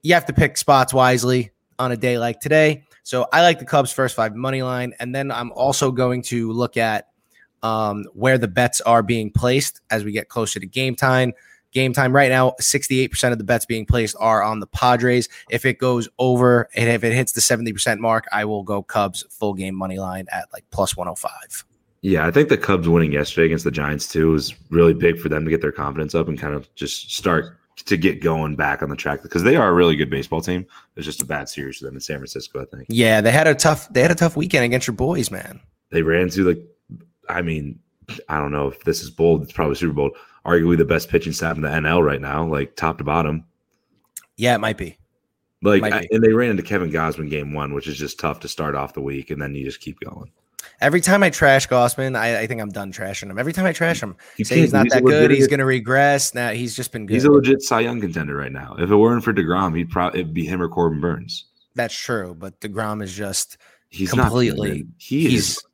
You 0.00 0.14
have 0.14 0.24
to 0.24 0.32
pick 0.32 0.56
spots 0.56 0.94
wisely 0.94 1.50
on 1.78 1.92
a 1.92 1.98
day 1.98 2.18
like 2.18 2.40
today. 2.40 2.84
So 3.02 3.26
I 3.30 3.42
like 3.42 3.58
the 3.58 3.66
Cubs 3.66 3.92
first 3.92 4.16
five 4.16 4.34
money 4.34 4.62
line. 4.62 4.94
And 4.98 5.14
then 5.14 5.30
I'm 5.30 5.52
also 5.52 5.92
going 5.92 6.22
to 6.22 6.50
look 6.50 6.78
at 6.78 7.08
um, 7.62 8.06
where 8.14 8.38
the 8.38 8.48
bets 8.48 8.80
are 8.80 9.02
being 9.02 9.30
placed 9.30 9.82
as 9.90 10.02
we 10.02 10.12
get 10.12 10.30
closer 10.30 10.60
to 10.60 10.66
game 10.66 10.96
time 10.96 11.34
game 11.72 11.92
time 11.92 12.14
right 12.14 12.30
now 12.30 12.54
68% 12.60 13.32
of 13.32 13.38
the 13.38 13.44
bets 13.44 13.66
being 13.66 13.86
placed 13.86 14.16
are 14.18 14.42
on 14.42 14.60
the 14.60 14.66
padres. 14.66 15.28
If 15.50 15.64
it 15.64 15.78
goes 15.78 16.08
over 16.18 16.68
and 16.74 16.88
if 16.88 17.04
it 17.04 17.12
hits 17.12 17.32
the 17.32 17.40
70% 17.40 17.98
mark 17.98 18.26
i 18.32 18.44
will 18.44 18.62
go 18.62 18.82
cubs 18.82 19.24
full 19.30 19.54
game 19.54 19.74
money 19.74 19.98
line 19.98 20.26
at 20.30 20.48
like 20.52 20.64
plus 20.70 20.96
105 20.96 21.64
yeah 22.02 22.26
i 22.26 22.30
think 22.30 22.48
the 22.48 22.56
cubs 22.56 22.88
winning 22.88 23.12
yesterday 23.12 23.46
against 23.46 23.64
the 23.64 23.70
giants 23.70 24.08
too 24.08 24.30
was 24.30 24.54
really 24.70 24.94
big 24.94 25.18
for 25.18 25.28
them 25.28 25.44
to 25.44 25.50
get 25.50 25.60
their 25.60 25.72
confidence 25.72 26.14
up 26.14 26.28
and 26.28 26.38
kind 26.38 26.54
of 26.54 26.72
just 26.74 27.12
start 27.12 27.56
to 27.76 27.96
get 27.96 28.20
going 28.20 28.56
back 28.56 28.82
on 28.82 28.88
the 28.88 28.96
track 28.96 29.22
because 29.22 29.42
they 29.44 29.56
are 29.56 29.68
a 29.68 29.72
really 29.72 29.94
good 29.94 30.10
baseball 30.10 30.40
team. 30.40 30.66
It's 30.96 31.06
just 31.06 31.22
a 31.22 31.24
bad 31.24 31.48
series 31.48 31.78
for 31.78 31.84
them 31.84 31.94
in 31.94 32.00
san 32.00 32.18
francisco 32.18 32.60
i 32.60 32.64
think. 32.64 32.86
Yeah 32.88 33.20
they 33.20 33.30
had 33.30 33.46
a 33.46 33.54
tough 33.54 33.88
they 33.92 34.02
had 34.02 34.10
a 34.10 34.16
tough 34.16 34.36
weekend 34.36 34.64
against 34.64 34.86
your 34.86 34.96
boys 34.96 35.30
man. 35.30 35.60
They 35.90 36.02
ran 36.02 36.28
to 36.30 36.44
like 36.44 36.62
i 37.28 37.42
mean 37.42 37.78
i 38.28 38.38
don't 38.38 38.52
know 38.52 38.68
if 38.68 38.82
this 38.84 39.02
is 39.02 39.10
bold 39.10 39.42
it's 39.42 39.52
probably 39.52 39.74
super 39.74 39.92
bold 39.92 40.16
arguably 40.48 40.78
the 40.78 40.84
best 40.84 41.08
pitching 41.08 41.32
staff 41.32 41.56
in 41.56 41.62
the 41.62 41.68
NL 41.68 42.04
right 42.04 42.20
now, 42.20 42.46
like 42.46 42.74
top 42.74 42.98
to 42.98 43.04
bottom. 43.04 43.44
Yeah, 44.36 44.54
it 44.54 44.60
might 44.60 44.78
be. 44.78 44.96
Like, 45.62 45.82
might 45.82 46.08
be. 46.08 46.14
and 46.14 46.24
they 46.24 46.32
ran 46.32 46.50
into 46.50 46.62
Kevin 46.62 46.90
Gausman 46.90 47.28
game 47.28 47.52
one, 47.52 47.74
which 47.74 47.88
is 47.88 47.98
just 47.98 48.18
tough 48.18 48.40
to 48.40 48.48
start 48.48 48.74
off 48.74 48.94
the 48.94 49.00
week, 49.00 49.30
and 49.30 49.42
then 49.42 49.54
you 49.54 49.64
just 49.64 49.80
keep 49.80 50.00
going. 50.00 50.30
Every 50.80 51.00
time 51.00 51.24
I 51.24 51.30
trash 51.30 51.68
Gausman, 51.68 52.16
I, 52.16 52.40
I 52.40 52.46
think 52.46 52.60
I'm 52.60 52.70
done 52.70 52.92
trashing 52.92 53.30
him. 53.30 53.38
Every 53.38 53.52
time 53.52 53.66
I 53.66 53.72
trash 53.72 54.00
him, 54.00 54.16
you 54.36 54.44
say 54.44 54.60
he's 54.60 54.72
not 54.72 54.84
he's 54.84 54.92
that 54.92 55.04
good, 55.04 55.30
he's 55.30 55.48
going 55.48 55.58
to 55.58 55.64
regress. 55.64 56.34
Now 56.34 56.50
he's 56.50 56.76
just 56.76 56.92
been 56.92 57.06
good. 57.06 57.14
He's 57.14 57.24
a 57.24 57.30
legit 57.30 57.62
Cy 57.62 57.80
Young 57.80 58.00
contender 58.00 58.36
right 58.36 58.52
now. 58.52 58.76
If 58.78 58.90
it 58.90 58.96
weren't 58.96 59.24
for 59.24 59.32
Degrom, 59.32 59.76
he'd 59.76 59.90
probably 59.90 60.20
it'd 60.20 60.34
be 60.34 60.46
him 60.46 60.62
or 60.62 60.68
Corbin 60.68 61.00
Burnes. 61.00 61.46
That's 61.74 61.94
true, 61.94 62.34
but 62.38 62.60
Degrom 62.60 63.02
is 63.02 63.12
just 63.12 63.56
he's 63.88 64.12
completely. 64.12 64.86
He 64.98 65.28
he's, 65.28 65.50
is 65.50 65.64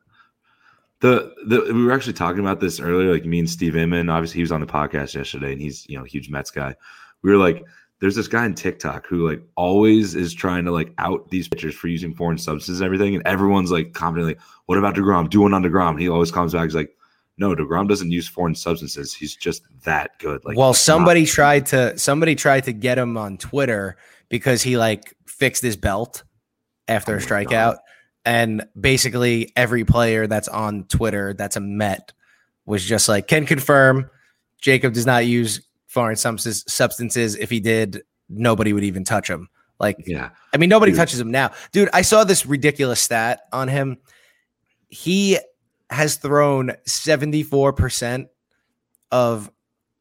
the 1.05 1.35
the 1.47 1.75
we 1.75 1.85
were 1.85 1.93
actually 1.93 2.15
talking 2.15 2.41
about 2.41 2.61
this 2.61 2.81
earlier, 2.81 3.13
like 3.13 3.27
me 3.27 3.39
and 3.39 3.51
Steve 3.51 3.77
Inman. 3.77 4.09
Obviously, 4.09 4.39
he 4.39 4.43
was 4.43 4.53
on 4.53 4.63
the 4.63 4.67
podcast 4.67 5.15
yesterday, 5.15 5.53
and 5.53 5.61
he's 5.61 5.87
you 5.87 5.99
know 5.99 6.05
a 6.05 6.09
huge 6.09 6.31
Mets 6.31 6.51
guy. 6.51 6.75
We 7.21 7.31
were 7.31 7.37
like, 7.37 7.63
there's 8.01 8.17
this 8.17 8.27
guy 8.27 8.45
on 8.45 8.55
TikTok 8.55 9.07
who 9.07 9.29
like 9.29 9.43
always 9.55 10.15
is 10.15 10.33
trying 10.33 10.65
to 10.65 10.71
like 10.71 10.95
out 10.97 11.29
these 11.29 11.47
pitchers 11.47 11.75
for 11.75 11.89
using 11.89 12.15
foreign 12.15 12.39
substances 12.39 12.81
and 12.81 12.87
everything, 12.87 13.15
and 13.15 13.27
everyone's 13.27 13.71
like 13.71 13.93
commenting 13.93 14.29
like, 14.29 14.41
"What 14.65 14.79
about 14.79 14.95
Degrom? 14.95 15.29
Do 15.29 15.43
one 15.43 15.53
on 15.53 15.63
Degrom." 15.63 15.91
And 15.91 16.01
he 16.01 16.09
always 16.09 16.31
comes 16.31 16.55
back, 16.55 16.65
he's 16.65 16.75
like, 16.75 16.97
"No, 17.37 17.55
Degrom 17.55 17.87
doesn't 17.87 18.11
use 18.11 18.27
foreign 18.27 18.55
substances. 18.55 19.13
He's 19.13 19.37
just 19.37 19.63
that 19.85 20.19
good." 20.19 20.43
Like, 20.47 20.57
well, 20.57 20.73
somebody 20.73 21.21
not- 21.21 21.29
tried 21.29 21.67
to 21.67 21.99
somebody 21.99 22.35
tried 22.35 22.65
to 22.65 22.73
get 22.73 22.97
him 22.97 23.19
on 23.19 23.37
Twitter 23.37 23.99
because 24.31 24.63
he 24.63 24.79
like 24.79 25.15
fixed 25.27 25.63
his 25.63 25.77
belt 25.77 26.23
after 26.89 27.13
oh 27.13 27.19
a 27.19 27.21
strikeout. 27.21 27.51
God. 27.51 27.79
And 28.25 28.65
basically, 28.79 29.53
every 29.55 29.85
player 29.85 30.27
that's 30.27 30.49
on 30.49 30.85
Twitter 30.85 31.35
that's 31.35 31.57
a 31.57 31.61
Met 31.61 32.13
was 32.67 32.85
just 32.85 33.09
like, 33.09 33.29
can 33.29 33.45
confirm 33.47 34.09
Jacob 34.61 34.95
does 34.95 35.05
not 35.07 35.27
use 35.27 35.61
foreign 35.87 36.17
substances. 36.17 37.37
If 37.37 37.51
he 37.51 37.61
did, 37.61 38.03
nobody 38.31 38.73
would 38.73 38.85
even 38.85 39.05
touch 39.05 39.29
him. 39.29 39.49
Like, 39.79 39.97
Yeah. 40.07 40.31
I 40.53 40.57
mean, 40.57 40.71
nobody 40.71 40.93
Dude. 40.93 40.99
touches 40.99 41.21
him 41.21 41.31
now. 41.31 41.51
Dude, 41.73 41.91
I 41.93 42.03
saw 42.03 42.25
this 42.25 42.47
ridiculous 42.47 43.01
stat 43.01 43.41
on 43.53 43.69
him. 43.69 43.99
He 44.89 45.39
has 45.91 46.17
thrown 46.17 46.73
74% 46.89 48.27
of 49.13 49.51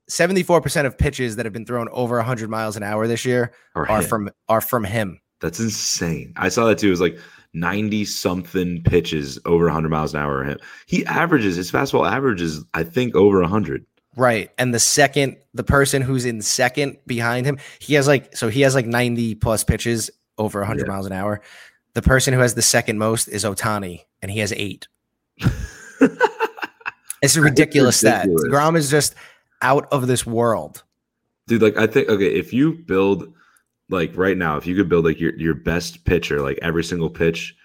74% 0.10 0.86
of 0.86 0.98
pitches 0.98 1.36
that 1.36 1.46
have 1.46 1.53
been 1.53 1.65
thrown 1.65 1.88
over 1.92 2.15
100 2.18 2.50
miles 2.50 2.77
an 2.77 2.84
hour 2.84 3.08
this 3.08 3.25
year 3.25 3.53
Or 3.75 3.89
are 3.89 4.01
him. 4.01 4.08
from 4.08 4.30
are 4.48 4.62
from 4.62 4.84
him. 4.84 5.20
That's 5.42 5.60
insane. 5.60 6.34
I 6.38 6.50
saw 6.50 6.65
that 6.68 6.77
too. 6.77 6.88
It 6.88 6.92
was 6.92 7.01
like 7.01 7.18
90 7.54 8.06
something 8.06 8.82
pitches 8.84 9.40
over 9.46 9.66
100 9.66 9.90
miles 9.90 10.14
an 10.14 10.22
hour. 10.22 10.44
Him. 10.44 10.58
He 10.88 11.06
averages, 11.06 11.56
his 11.56 11.72
fastball 11.72 12.10
averages, 12.10 12.64
I 12.74 12.84
think, 12.84 13.16
over 13.16 13.40
100. 13.42 13.86
Right. 14.16 14.52
And 14.58 14.74
the 14.74 14.80
second, 14.80 15.38
the 15.54 15.64
person 15.64 16.02
who's 16.02 16.26
in 16.26 16.42
second 16.42 16.98
behind 17.08 17.46
him, 17.46 17.58
he 17.80 17.96
has 17.96 18.08
like, 18.08 18.36
so 18.36 18.48
he 18.50 18.62
has 18.62 18.76
like 18.76 18.86
90 18.86 19.36
plus 19.36 19.64
pitches 19.64 20.10
over 20.38 20.60
100 20.60 20.86
Yeah. 20.88 20.94
miles 20.94 21.06
an 21.06 21.14
hour. 21.14 21.42
The 21.94 22.02
person 22.02 22.34
who 22.34 22.40
has 22.40 22.56
the 22.56 22.62
second 22.62 22.98
most 22.98 23.28
is 23.28 23.44
Ohtani, 23.44 24.02
and 24.22 24.32
he 24.32 24.40
has 24.40 24.52
eight. 24.54 24.88
It's 27.22 27.38
a 27.38 27.42
ridiculous 27.42 27.96
stat. 27.98 28.28
Grom 28.50 28.76
is 28.76 28.92
just 28.92 29.16
out 29.62 29.88
of 29.94 30.08
this 30.08 30.26
world. 30.26 30.84
Dude, 31.48 31.62
like, 31.62 31.78
I 31.78 31.88
think, 31.88 32.10
okay, 32.10 32.28
if 32.28 32.52
you 32.52 32.74
build, 32.74 33.34
like, 33.90 34.16
right 34.16 34.38
now, 34.38 34.58
if 34.58 34.66
you 34.66 34.75
could 34.75 34.90
build, 34.90 35.06
like, 35.06 35.20
your, 35.20 35.36
your 35.38 35.54
best 35.54 36.06
pitcher, 36.06 36.42
like, 36.42 36.58
every 36.62 36.84
single 36.84 37.10
pitch, 37.10 37.56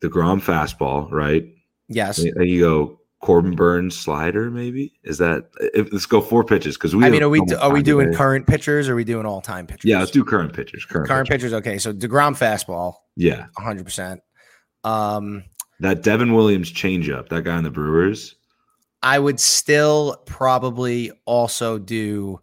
the 0.00 0.08
Grom 0.08 0.40
fastball, 0.40 1.10
right? 1.10 1.44
Yes. 1.88 2.18
And 2.18 2.48
you 2.48 2.60
go 2.60 3.00
Corbin 3.20 3.54
Burnes 3.56 3.96
slider, 3.96 4.50
maybe? 4.50 4.92
Is 5.04 5.18
that, 5.18 5.48
if, 5.60 5.92
let's 5.92 6.06
go 6.06 6.20
four 6.20 6.44
pitches 6.44 6.76
because 6.76 6.94
we 6.94 7.04
I 7.04 7.10
mean, 7.10 7.22
are 7.22 7.28
we 7.28 7.40
are 7.60 7.72
we 7.72 7.82
doing 7.82 8.06
today. 8.08 8.16
current 8.18 8.46
pitchers 8.46 8.88
or 8.88 8.92
are 8.92 8.96
we 8.96 9.04
doing 9.04 9.24
all 9.26 9.40
time 9.40 9.66
pitchers? 9.66 9.88
Yeah, 9.88 9.98
let's 10.00 10.10
do 10.10 10.24
current 10.24 10.52
pitchers. 10.52 10.84
Current, 10.84 11.08
current 11.08 11.28
pitchers. 11.28 11.52
pitchers. 11.52 11.54
Okay, 11.54 11.78
so 11.78 11.92
Degrom 11.92 12.36
fastball, 12.36 12.94
Yeah. 13.16 13.46
100. 13.54 13.84
percent 13.84 14.20
Um, 14.84 15.44
That 15.80 16.02
Devin 16.02 16.34
Williams 16.34 16.72
changeup, 16.72 17.28
that 17.30 17.44
guy 17.44 17.56
in 17.58 17.64
the 17.64 17.70
Brewers. 17.70 18.34
I 19.02 19.18
would 19.18 19.38
still 19.40 20.22
probably 20.26 21.12
also 21.26 21.78
do. 21.78 22.40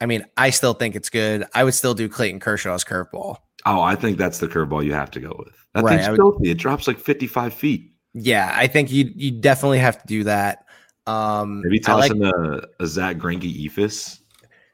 I 0.00 0.06
mean, 0.06 0.24
I 0.36 0.50
still 0.50 0.74
think 0.74 0.94
it's 0.96 1.08
good. 1.10 1.44
I 1.54 1.64
would 1.64 1.74
still 1.74 1.94
do 1.94 2.08
Clayton 2.08 2.40
Kershaw's 2.40 2.84
curveball. 2.84 3.36
Oh, 3.64 3.80
I 3.80 3.94
think 3.94 4.18
that's 4.18 4.38
the 4.38 4.46
curveball 4.48 4.84
you 4.84 4.92
have 4.92 5.10
to 5.12 5.20
go 5.20 5.34
with. 5.38 5.54
That 5.74 5.84
Right, 5.84 5.96
thing's 5.96 6.10
would- 6.10 6.16
filthy. 6.16 6.50
It 6.50 6.58
drops 6.58 6.86
like 6.86 6.98
55 6.98 7.54
feet. 7.54 7.92
Yeah, 8.14 8.50
I 8.54 8.66
think 8.66 8.90
you 8.90 9.10
you 9.14 9.30
definitely 9.30 9.78
have 9.78 10.00
to 10.00 10.06
do 10.06 10.24
that. 10.24 10.64
Um, 11.06 11.62
Maybe 11.62 11.82
I 11.86 11.94
like- 11.94 12.10
tossing 12.12 12.24
a, 12.24 12.62
a 12.80 12.86
Zack 12.86 13.16
Greinke 13.16 13.42
Eephus. 13.64 14.20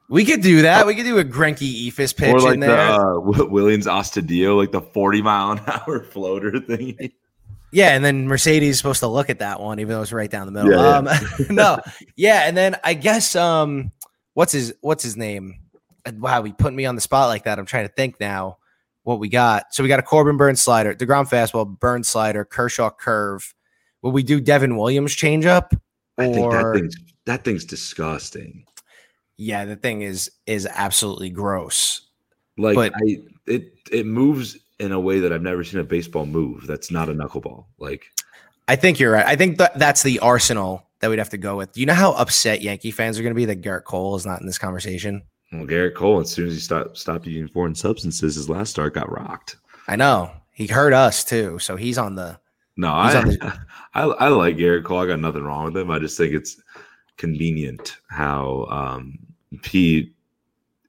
we 0.09 0.25
could 0.25 0.43
do 0.43 0.63
that. 0.63 0.87
We 0.87 0.95
could 0.95 1.05
do 1.05 1.19
a 1.19 1.25
Greinke 1.25 1.89
Eephus 1.89 2.17
pitch 2.17 2.33
or 2.35 2.41
like 2.41 2.55
in 2.55 2.61
the 2.61 2.73
uh, 2.77 2.99
Willians 3.21 3.87
Astudillo, 3.87 4.57
like 4.57 4.71
the 4.73 4.81
40 4.81 5.23
mile 5.23 5.53
an 5.53 5.61
hour 5.67 6.03
floater 6.13 6.61
thing. 6.61 7.13
yeah, 7.73 7.95
and 7.97 8.05
then 8.05 8.29
Mercedes 8.29 8.71
is 8.71 8.79
supposed 8.79 9.01
to 9.01 9.09
look 9.09 9.29
at 9.31 9.39
that 9.41 9.61
one, 9.61 9.81
even 9.81 9.95
though 9.95 10.03
it's 10.03 10.13
right 10.13 10.31
down 10.31 10.47
the 10.47 10.53
middle. 10.53 10.71
Yeah, 10.71 10.99
um, 10.99 11.09
no, 11.55 11.79
yeah, 12.17 12.43
and 12.47 12.57
then 12.57 12.77
I 12.85 12.95
guess 12.95 13.35
um, 13.35 13.91
what's 14.35 14.53
his 14.53 14.75
what's 14.81 15.03
his 15.03 15.17
name? 15.17 15.57
Wow, 16.19 16.43
he 16.43 16.53
put 16.53 16.73
me 16.73 16.85
on 16.85 16.95
the 16.95 17.01
spot 17.01 17.29
like 17.29 17.45
that. 17.45 17.59
I'm 17.59 17.67
trying 17.67 17.87
to 17.87 17.95
think 17.95 18.19
now 18.19 18.59
what 19.05 19.19
we 19.19 19.29
got. 19.29 19.73
So 19.75 19.83
we 19.83 19.89
got 19.89 19.99
a 20.01 20.03
Corbin 20.03 20.37
Burnes 20.37 20.61
slider, 20.63 20.95
Degrom 20.95 21.29
fastball, 21.29 21.79
Burnes 21.79 22.09
slider, 22.09 22.45
Kershaw 22.45 22.91
curve. 22.91 23.55
Will 24.03 24.13
we 24.13 24.23
do 24.23 24.41
Devin 24.41 24.77
Williams 24.77 25.15
changeup? 25.15 25.73
I 26.19 26.33
think 26.33 26.51
that 26.53 26.73
thing's, 26.75 26.97
that 27.27 27.45
thing's 27.45 27.65
disgusting. 27.65 28.65
yeah, 29.37 29.65
the 29.65 29.77
thing 29.77 30.03
is 30.03 30.31
is 30.47 30.67
absolutely 30.67 31.31
gross. 31.31 32.09
Like 32.59 32.75
But- 32.75 32.93
I, 32.97 33.19
it 33.47 33.73
it 33.91 34.07
moves 34.07 34.59
in 34.79 34.91
a 34.93 34.99
way 35.01 35.21
that 35.21 35.33
I've 35.33 35.43
never 35.43 35.63
seen 35.63 35.79
a 35.81 35.85
baseball 35.85 36.27
move. 36.27 36.67
That's 36.67 36.91
not 36.91 37.09
a 37.09 37.13
knuckleball. 37.13 37.67
Like 37.79 38.07
I 38.69 38.77
think 38.77 38.99
you're 38.99 39.13
right. 39.13 39.27
I 39.27 39.37
think 39.37 39.59
that 39.59 39.79
that's 39.79 40.03
the 40.03 40.19
arsenal 40.19 40.89
that 41.03 41.11
we'd 41.11 41.19
have 41.19 41.29
to 41.31 41.37
go 41.37 41.57
with. 41.57 41.73
Do 41.73 41.81
you 41.81 41.87
know 41.87 41.95
how 41.95 42.13
upset 42.13 42.63
Yankee 42.63 42.93
fans 42.93 43.19
are 43.19 43.23
going 43.23 43.35
to 43.35 43.37
be 43.37 43.45
that 43.45 43.61
Gerrit 43.61 43.85
Cole 43.85 44.15
is 44.17 44.25
not 44.25 44.41
in 44.41 44.47
this 44.47 44.57
conversation? 44.57 45.23
well, 45.53 45.67
Gerrit 45.67 45.95
Cole, 45.95 46.21
as 46.21 46.31
soon 46.31 46.47
as 46.47 46.55
he 46.55 46.61
stopped 46.61 46.97
stopped 46.97 47.27
using 47.27 47.49
foreign 47.49 47.75
substances, 47.75 48.37
his 48.37 48.49
last 48.49 48.71
start 48.71 48.95
got 48.95 49.11
rocked. 49.13 49.57
I 49.89 49.97
know 49.97 50.31
he 50.53 50.67
hurt 50.67 50.95
us 50.95 51.25
too, 51.25 51.59
so 51.59 51.77
he's 51.77 51.99
on 51.99 52.15
the. 52.15 52.39
No, 52.77 52.89
I, 52.89 53.17
on 53.17 53.29
the- 53.29 53.61
I 53.95 54.03
I 54.05 54.29
like 54.29 54.57
Gerrit 54.57 54.85
Cole. 54.85 55.01
I 55.01 55.07
got 55.07 55.21
nothing 55.21 55.43
wrong 55.43 55.65
with 55.67 55.77
him. 55.77 55.91
I 55.91 55.99
just 55.99 56.17
think 56.17 56.33
it's 56.33 56.61
convenient 57.19 57.99
how 58.09 58.67
um 58.71 59.19
he 59.65 60.13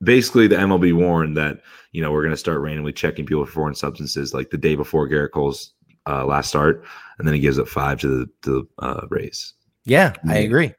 basically 0.01 0.47
the 0.47 0.55
MLB 0.55 0.95
warned 0.95 1.35
that 1.37 1.61
you 1.91 2.01
know 2.01 2.11
we're 2.11 2.21
going 2.21 2.31
to 2.31 2.37
start 2.37 2.61
randomly 2.61 2.93
checking 2.93 3.25
people 3.25 3.45
for 3.45 3.51
foreign 3.51 3.75
substances 3.75 4.33
like 4.33 4.49
the 4.51 4.57
day 4.57 4.75
before 4.75 5.09
Gerrit 5.09 5.31
Cole's 5.31 5.73
uh, 6.05 6.25
last 6.25 6.49
start, 6.49 6.83
and 7.17 7.27
then 7.27 7.33
he 7.33 7.41
gives 7.41 7.57
up 7.59 7.67
five 7.67 7.99
to 8.01 8.07
the 8.07 8.25
to 8.43 8.67
the 8.79 8.85
uh, 8.85 9.07
Rays. 9.09 9.53
Yeah, 9.85 10.13
I 10.27 10.37
agree. 10.37 10.73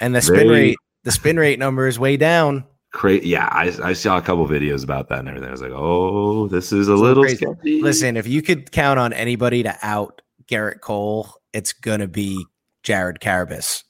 And 0.00 0.14
the 0.14 0.20
spin 0.20 0.36
Very- 0.36 0.48
rate, 0.50 0.76
the 1.04 1.12
spin 1.12 1.36
rate 1.38 1.58
number 1.58 1.86
is 1.86 1.98
way 1.98 2.16
down. 2.16 2.64
Cra- 2.92 3.22
yeah, 3.24 3.48
I, 3.52 3.72
I 3.82 3.92
saw 3.92 4.16
a 4.16 4.22
couple 4.22 4.46
videos 4.48 4.82
about 4.82 5.08
that 5.10 5.18
and 5.20 5.28
everything. 5.28 5.48
I 5.48 5.52
was 5.52 5.60
like, 5.62 5.72
oh, 5.74 6.48
this 6.48 6.72
is 6.72 6.88
a 6.88 6.94
little 6.94 7.22
crazy. 7.22 7.36
sketchy. 7.44 7.82
Listen, 7.82 8.16
if 8.16 8.26
you 8.26 8.40
could 8.42 8.72
count 8.72 8.98
on 8.98 9.12
anybody 9.12 9.62
to 9.62 9.76
out 9.82 10.22
Gerrit 10.46 10.80
Cole, 10.80 11.28
it's 11.52 11.72
gonna 11.74 12.08
be 12.08 12.44
Jared 12.82 13.20
Carrabis. 13.20 13.84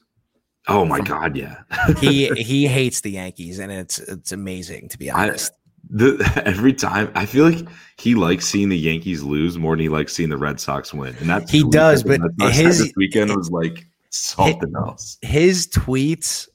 oh 0.67 0.83
my 0.85 0.99
god, 0.99 1.37
yeah. 1.37 1.61
He 1.99 2.27
he 2.35 2.67
hates 2.67 2.99
the 3.01 3.11
Yankees, 3.11 3.59
and 3.59 3.71
it's 3.71 3.99
it's 3.99 4.31
amazing 4.33 4.89
to 4.89 4.97
be 4.97 5.09
I- 5.09 5.23
honest. 5.29 5.53
the, 5.89 6.41
every 6.45 6.73
time 6.73 7.09
I 7.15 7.25
feel 7.25 7.49
like 7.49 7.65
he 7.97 8.15
likes 8.15 8.45
seeing 8.45 8.67
the 8.69 8.77
Yankees 8.77 9.23
lose 9.23 9.57
more 9.57 9.75
than 9.75 9.81
he 9.83 9.89
likes 9.89 10.13
seeing 10.13 10.29
the 10.29 10.37
Red 10.37 10.59
Sox 10.59 10.93
win, 10.93 11.15
and 11.21 11.29
that's 11.29 11.49
He 11.49 11.63
does, 11.69 12.03
but 12.03 12.19
his- 12.51 12.79
this 12.79 12.93
weekend 12.97 13.33
was 13.35 13.49
like 13.49 13.85
something 14.09 14.73
else. 14.75 15.17
His 15.21 15.67
tweets 15.67 16.47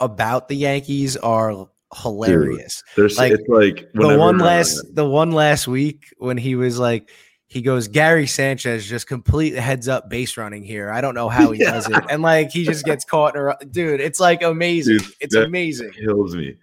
about 0.00 0.48
the 0.48 0.54
Yankees 0.56 1.16
are 1.16 1.68
hilarious. 2.02 2.82
There's 2.96 3.16
Like, 3.18 3.32
it's 3.32 3.48
like 3.48 3.88
the 3.94 4.18
one 4.18 4.38
last 4.38 4.82
the 4.94 5.08
one 5.08 5.32
last 5.32 5.66
week 5.68 6.04
when 6.18 6.36
he 6.36 6.54
was 6.54 6.78
like 6.78 7.10
he 7.48 7.62
goes 7.62 7.86
Gary 7.88 8.26
Sanchez 8.26 8.84
just 8.86 9.06
complete 9.06 9.54
heads 9.54 9.86
up 9.88 10.10
base 10.10 10.36
running 10.36 10.64
here. 10.64 10.90
I 10.90 11.00
don't 11.00 11.14
know 11.14 11.28
how 11.28 11.52
he 11.52 11.60
Yeah. 11.62 11.72
does 11.72 11.88
it, 11.88 12.04
and 12.10 12.20
like 12.22 12.50
he 12.50 12.64
just 12.64 12.84
gets 12.84 13.04
caught 13.04 13.34
in 13.36 13.40
a 13.40 13.44
ru- 13.44 13.52
dude. 13.70 14.00
It's 14.00 14.18
like 14.20 14.42
amazing. 14.42 14.98
Dude, 14.98 15.06
it's 15.20 15.34
amazing. 15.34 15.92
kills 15.92 16.34
me. 16.34 16.56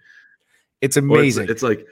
It's 0.82 0.96
Or 0.96 1.00
it's- 1.00 1.18
amazing. 1.18 1.48
It's, 1.48 1.62
like 1.62 1.86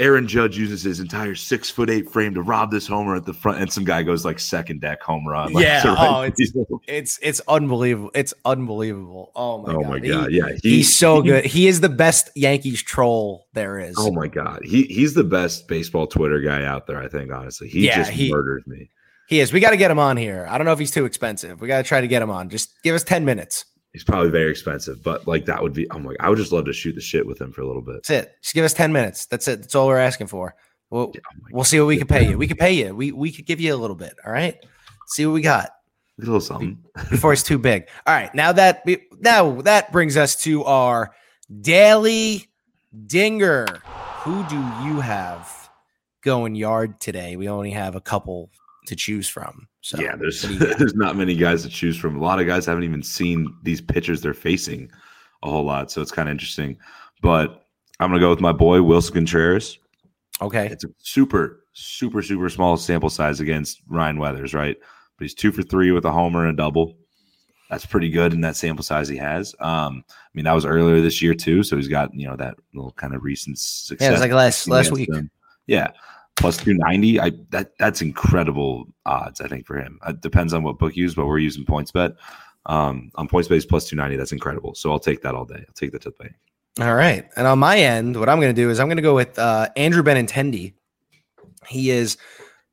Aaron 0.00 0.26
Judge 0.26 0.56
uses 0.58 0.82
his 0.82 0.98
entire 0.98 1.34
six 1.34 1.68
foot 1.70 1.90
eight 1.90 2.10
frame 2.10 2.34
to 2.34 2.42
rob 2.42 2.70
this 2.70 2.86
homer 2.86 3.14
at 3.16 3.26
the 3.26 3.34
front, 3.34 3.60
and 3.60 3.72
some 3.72 3.84
guy 3.84 4.02
goes 4.02 4.24
like 4.24 4.38
second 4.38 4.80
deck 4.80 5.02
home 5.02 5.26
run. 5.28 5.52
Like, 5.52 5.64
Yeah, 5.64 5.82
oh, 5.86 6.22
it's- 6.22 6.52
it's 6.88 7.18
it's 7.22 7.40
unbelievable. 7.46 8.10
It's 8.14 8.32
unbelievable. 8.44 9.30
Oh 9.36 9.58
my 9.62 9.74
oh 9.74 9.80
god. 9.82 9.90
my 9.90 9.98
He- 10.00 10.08
god, 10.08 10.32
yeah, 10.32 10.48
he- 10.62 10.76
he's 10.76 10.98
so 10.98 11.22
he- 11.22 11.28
good. 11.28 11.44
He 11.44 11.68
is 11.68 11.80
the 11.80 11.88
best 11.88 12.30
Yankees 12.34 12.82
troll 12.82 13.46
there 13.52 13.78
is. 13.78 13.94
Oh 13.98 14.10
my 14.10 14.26
god, 14.28 14.60
he 14.64 14.84
he's 14.84 15.14
the 15.14 15.24
best 15.24 15.68
baseball 15.68 16.06
Twitter 16.06 16.40
guy 16.40 16.64
out 16.64 16.86
there. 16.86 17.00
I 17.00 17.08
think 17.08 17.30
honestly, 17.32 17.68
he 17.68 17.86
Yeah, 17.86 17.96
just 17.98 18.10
he- 18.12 18.30
murders 18.32 18.66
me. 18.66 18.90
He 19.28 19.38
is. 19.38 19.52
We 19.52 19.60
got 19.60 19.70
to 19.70 19.76
get 19.76 19.92
him 19.92 19.98
on 20.00 20.16
here. 20.16 20.44
I 20.50 20.58
don't 20.58 20.64
know 20.64 20.72
if 20.72 20.80
he's 20.80 20.90
too 20.90 21.04
expensive. 21.04 21.60
We 21.60 21.68
got 21.68 21.76
to 21.76 21.84
try 21.84 22.00
to 22.00 22.08
get 22.08 22.20
him 22.20 22.30
on. 22.30 22.48
Just 22.48 22.82
give 22.82 22.96
us 22.96 23.04
10 23.04 23.24
minutes. 23.24 23.64
He's 23.92 24.04
probably 24.04 24.30
very 24.30 24.50
expensive, 24.50 25.02
but 25.02 25.26
like 25.26 25.46
that 25.46 25.62
would 25.62 25.72
be. 25.72 25.90
I'm 25.90 26.04
like, 26.04 26.16
I 26.20 26.28
would 26.28 26.38
just 26.38 26.52
love 26.52 26.64
to 26.66 26.72
shoot 26.72 26.94
the 26.94 27.00
shit 27.00 27.26
with 27.26 27.40
him 27.40 27.52
for 27.52 27.62
a 27.62 27.66
little 27.66 27.82
bit. 27.82 27.94
That's 27.94 28.10
it. 28.10 28.34
Just 28.40 28.54
give 28.54 28.64
us 28.64 28.72
10 28.72 28.92
minutes. 28.92 29.26
That's 29.26 29.48
it. 29.48 29.62
That's 29.62 29.74
all 29.74 29.88
we're 29.88 29.98
asking 29.98 30.28
for. 30.28 30.54
We'll, 30.90 31.12
Oh 31.14 31.20
my 31.42 31.50
we'll 31.52 31.64
see 31.64 31.78
what 31.80 31.86
we 31.86 31.96
can 31.96 32.06
pay 32.06 32.28
you. 32.28 32.38
We 32.38 32.46
can 32.48 32.56
pay 32.56 32.72
you. 32.72 32.94
We 32.94 33.12
we 33.12 33.32
could 33.32 33.46
give 33.46 33.60
you 33.60 33.74
a 33.74 33.76
little 33.76 33.96
bit. 33.96 34.14
All 34.24 34.32
right. 34.32 34.56
See 35.08 35.26
what 35.26 35.32
we 35.32 35.40
got 35.40 35.70
a 36.20 36.24
little 36.24 36.40
something. 36.40 36.78
before 37.10 37.32
it's 37.32 37.42
too 37.42 37.58
big. 37.58 37.88
All 38.06 38.14
right. 38.14 38.34
Now 38.34 38.52
that 38.52 38.84
now 39.20 39.60
that 39.62 39.92
brings 39.92 40.16
us 40.16 40.36
to 40.42 40.64
our 40.64 41.14
daily 41.60 42.48
dinger. 43.06 43.66
Who 44.22 44.44
do 44.48 44.56
you 44.84 45.00
have 45.00 45.70
going 46.22 46.54
yard 46.54 47.00
today? 47.00 47.36
We 47.36 47.48
only 47.48 47.70
have 47.70 47.94
a 47.94 48.00
couple 48.00 48.50
to 48.90 48.96
choose 48.96 49.28
from. 49.28 49.68
So 49.80 50.00
yeah, 50.00 50.16
there's 50.16 50.42
what 50.42 50.48
do 50.48 50.54
you 50.54 50.60
got? 50.66 50.78
there's 50.78 50.94
not 50.94 51.16
many 51.16 51.36
guys 51.36 51.62
to 51.62 51.68
choose 51.68 51.96
from. 51.96 52.16
A 52.16 52.20
lot 52.20 52.40
of 52.40 52.46
guys 52.46 52.66
haven't 52.66 52.82
even 52.84 53.02
seen 53.02 53.54
these 53.62 53.80
pitchers 53.80 54.20
they're 54.20 54.34
facing 54.34 54.90
a 55.44 55.50
whole 55.50 55.64
lot, 55.64 55.90
so 55.90 56.02
it's 56.02 56.10
kind 56.10 56.28
of 56.28 56.32
interesting. 56.32 56.76
But 57.22 57.64
I'm 58.00 58.10
gonna 58.10 58.20
go 58.20 58.30
with 58.30 58.40
my 58.40 58.52
boy 58.52 58.78
Willson 58.78 59.14
Contreras. 59.14 59.78
okay. 60.42 60.66
It's 60.66 60.84
a 60.84 60.88
super, 60.98 61.64
super, 61.72 62.20
super 62.20 62.48
small 62.50 62.76
sample 62.76 63.10
size 63.10 63.38
against 63.38 63.80
Ryan 63.88 64.18
Weathers, 64.18 64.54
right? 64.54 64.76
But 65.16 65.24
he's 65.24 65.34
two 65.34 65.52
for 65.52 65.62
three 65.62 65.92
with 65.92 66.04
a 66.04 66.10
homer 66.12 66.46
and 66.46 66.54
a 66.54 66.56
double. 66.56 66.96
That's 67.70 67.86
pretty 67.86 68.10
good 68.10 68.32
in 68.32 68.40
that 68.40 68.56
sample 68.56 68.82
size 68.82 69.08
he 69.08 69.16
has. 69.18 69.54
Um, 69.60 70.02
I 70.08 70.28
mean, 70.34 70.44
that 70.44 70.54
was 70.54 70.66
earlier 70.66 71.00
this 71.00 71.22
year 71.22 71.34
too, 71.34 71.62
so 71.62 71.76
he's 71.76 71.86
got 71.86 72.12
you 72.12 72.26
know 72.26 72.34
that 72.36 72.56
little 72.74 72.90
kind 72.92 73.14
of 73.14 73.22
recent 73.22 73.56
success. 73.58 74.04
Yeah, 74.04 74.08
it 74.08 74.12
was 74.12 74.20
like 74.20 74.32
last 74.32 74.68
last 74.68 74.90
week. 74.90 75.08
them. 75.08 75.30
Yeah, 75.68 75.92
plus 76.40 76.56
two 76.56 76.74
ninety. 76.74 77.20
I 77.20 77.30
that 77.50 77.78
that's 77.78 78.02
incredible 78.02 78.86
odds. 79.06 79.40
I 79.40 79.48
think 79.48 79.66
for 79.66 79.78
him. 79.78 79.98
It 80.08 80.20
depends 80.20 80.52
on 80.54 80.62
what 80.62 80.78
book 80.78 80.96
you 80.96 81.04
use, 81.04 81.14
but 81.14 81.26
we're 81.26 81.38
using 81.38 81.64
points 81.64 81.92
bet. 81.92 82.12
um, 82.66 83.10
on 83.14 83.28
PointsBet 83.28 83.68
plus 83.68 83.88
290. 83.88 84.16
That's 84.16 84.32
incredible. 84.32 84.74
So 84.74 84.90
I'll 84.92 84.98
take 84.98 85.22
that 85.22 85.34
all 85.34 85.44
day. 85.44 85.64
I'll 85.66 85.74
take 85.74 85.92
that 85.92 86.02
to 86.02 86.10
the 86.10 86.16
bank. 86.24 86.34
All 86.80 86.94
right. 86.94 87.26
And 87.36 87.46
on 87.46 87.58
my 87.58 87.78
end, 87.78 88.16
what 88.18 88.28
I'm 88.28 88.40
going 88.40 88.54
to 88.54 88.62
do 88.62 88.70
is 88.70 88.78
I'm 88.80 88.86
going 88.86 88.96
to 88.96 89.02
go 89.02 89.14
with 89.14 89.38
uh, 89.38 89.68
Andrew 89.76 90.02
Benintendi. 90.02 90.74
He 91.68 91.90
is 91.90 92.16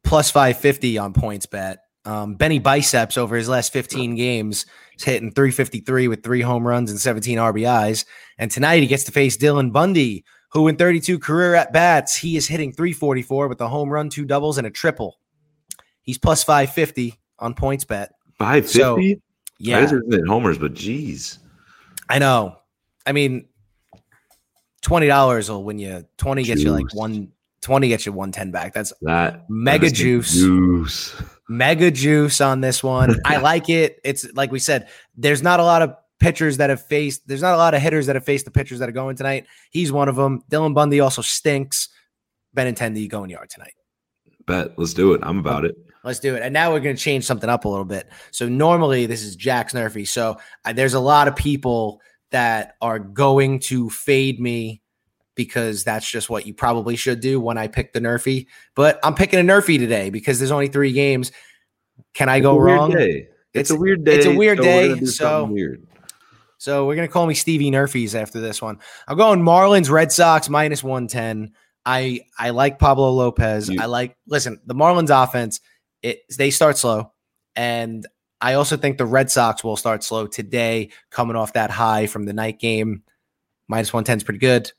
plus 0.04 0.30
550 0.32 0.98
on 0.98 1.14
points 1.14 1.46
bet. 1.46 1.80
Um, 2.06 2.36
Benny 2.36 2.60
Biceps 2.60 3.18
over 3.18 3.36
his 3.36 3.50
last 3.50 3.74
15 3.74 4.16
games 4.16 4.66
is 4.98 5.04
hitting 5.04 5.32
353 5.32 6.08
with 6.08 6.24
three 6.24 6.42
home 6.42 6.66
runs 6.66 6.90
and 6.90 7.00
17 7.00 7.38
RBIs. 7.38 8.06
And 8.38 8.50
tonight 8.50 8.82
he 8.82 8.88
gets 8.88 9.04
to 9.06 9.12
face 9.12 9.36
Dylan 9.38 9.74
Bundy, 9.74 10.24
who 10.50 10.68
in 10.68 10.76
32 10.76 11.20
career 11.20 11.56
at 11.56 11.74
bats, 11.74 12.16
he 12.16 12.38
is 12.38 12.48
hitting 12.48 12.72
344 12.72 13.48
with 13.48 13.62
a 13.62 13.68
home 13.68 13.90
run, 13.90 14.10
two 14.10 14.26
doubles, 14.26 14.58
and 14.58 14.66
a 14.66 14.70
triple. 14.72 15.20
He's 16.02 16.18
plus 16.18 16.44
550 16.44 17.20
on 17.40 17.54
points 17.54 17.84
bet. 17.84 18.14
550? 18.38 19.14
So, 19.14 19.22
yeah. 19.60 19.82
Guys 19.82 19.92
are 19.92 20.04
hitting 20.10 20.26
homers, 20.26 20.58
but 20.58 20.74
geez. 20.74 21.40
I 22.10 22.20
know. 22.20 22.58
I 23.06 23.12
mean, 23.12 23.48
$20 24.84 25.50
will 25.50 25.64
win 25.64 25.80
you 25.80 26.06
20 26.18 26.44
gets 26.44 26.62
you 26.62 26.72
like 26.72 26.94
one 26.94 27.32
20 27.62 27.90
gets 27.90 28.06
you 28.06 28.14
110 28.14 28.52
back. 28.52 28.74
That's 28.74 28.94
That 29.02 29.50
Mega 29.50 29.90
juice. 29.90 30.34
Juice. 30.34 31.22
mega 31.50 31.92
juice 31.92 32.40
on 32.40 32.62
this 32.62 32.84
one. 32.84 33.20
I 33.26 33.38
like 33.42 33.68
it. 33.70 34.00
It's 34.06 34.32
like 34.34 34.52
we 34.52 34.60
said, 34.60 34.88
there's 35.18 35.44
not 35.44 35.60
a 35.60 35.64
lot 35.64 35.82
of 35.82 35.96
pitchers 36.20 36.58
that 36.58 36.70
have 36.70 36.82
faced, 36.82 37.28
there's 37.28 37.42
not 37.42 37.54
a 37.54 37.58
lot 37.58 37.74
of 37.74 37.82
hitters 37.82 38.06
that 38.08 38.16
have 38.16 38.26
faced 38.26 38.46
the 38.46 38.52
pitchers 38.52 38.80
that 38.80 38.90
are 38.90 38.94
going 38.94 39.16
tonight. 39.16 39.46
He's 39.72 39.92
one 39.92 40.10
of 40.10 40.16
them. 40.16 40.42
Dylan 40.50 40.74
Bundy 40.74 41.00
also 41.00 41.22
stinks. 41.22 41.90
Benintendi 42.56 43.08
going 43.10 43.30
yard 43.30 43.50
tonight. 43.50 43.74
Bet. 44.48 44.78
Let's 44.80 44.94
do 44.94 45.14
it. 45.14 45.22
I'm 45.24 45.38
about 45.38 45.66
it. 45.66 45.76
Let's 46.04 46.20
do 46.20 46.36
it. 46.36 46.42
And 46.42 46.54
now 46.54 46.72
we're 46.72 46.80
going 46.80 46.96
to 46.96 47.02
change 47.02 47.26
something 47.26 47.50
up 47.50 47.66
a 47.66 47.70
little 47.70 47.86
bit. 47.86 48.08
So 48.32 48.48
normally 48.48 49.06
this 49.06 49.22
is 49.24 49.36
Jack's 49.36 49.74
Nerfy. 49.74 50.08
So 50.08 50.38
uh, 50.66 50.74
there's 50.74 50.94
a 50.94 51.00
lot 51.00 51.28
of 51.28 51.36
people 51.36 52.02
that 52.32 52.76
are 52.82 52.98
going 53.00 53.60
to 53.60 53.90
fade 53.90 54.40
me 54.40 54.82
because 55.36 55.84
that's 55.84 56.10
just 56.10 56.30
what 56.30 56.48
you 56.48 56.54
probably 56.54 56.96
should 56.96 57.20
do 57.20 57.40
when 57.40 57.58
I 57.58 57.68
pick 57.68 57.94
the 57.94 58.00
Nerfy. 58.00 58.48
But 58.74 59.00
I'm 59.04 59.14
picking 59.16 59.40
a 59.40 59.44
Nerfy 59.44 59.78
today 59.78 60.10
because 60.10 60.40
there's 60.40 60.52
only 60.52 60.68
three 60.70 60.94
games. 60.94 61.32
Can 62.14 62.30
I 62.30 62.38
It's 62.38 62.44
go 62.44 62.52
a 62.52 62.56
weird 62.64 62.66
wrong? 62.80 62.92
day. 62.92 63.10
It's- 63.20 63.28
It's, 63.54 63.70
a 63.72 63.76
weird 63.76 64.04
day. 64.04 64.16
it's 64.16 64.26
a 64.26 64.36
weird 64.36 64.58
so 64.60 64.64
day, 64.64 65.06
so- 65.06 65.44
weird. 65.46 65.86
So 66.58 66.86
we're 66.86 66.96
gonna 66.96 67.08
call 67.08 67.28
me 67.28 67.34
Stevie 67.34 67.72
Nerfies 67.72 68.16
after 68.16 68.40
this 68.40 68.62
one. 68.62 68.80
I'm 69.08 69.18
going 69.18 69.42
Marlins, 69.42 69.90
Red 69.90 70.12
Sox 70.12 70.50
minus 70.50 70.84
110. 70.84 71.54
I 71.86 72.22
I 72.38 72.50
like 72.50 72.80
Pablo 72.80 73.12
Lopez. 73.12 73.70
I 73.80 73.86
like 73.86 74.18
listen, 74.28 74.60
the 74.66 74.76
Marlins 74.76 75.12
offense, 75.12 75.60
it 76.02 76.20
they 76.38 76.52
start 76.52 76.78
slow. 76.78 77.12
And 77.56 78.06
I 78.42 78.54
also 78.54 78.78
think 78.78 78.98
the 78.98 79.06
Red 79.06 79.32
Sox 79.32 79.64
will 79.64 79.78
start 79.78 80.04
slow 80.04 80.28
today, 80.28 80.92
coming 81.10 81.36
off 81.36 81.54
that 81.54 81.72
high 81.72 82.08
from 82.08 82.26
the 82.26 82.34
night 82.34 82.60
game. 82.60 83.04
Minus 83.68 83.92
110 83.92 84.18
is 84.18 84.24
pretty 84.24 84.40
good. 84.40 84.72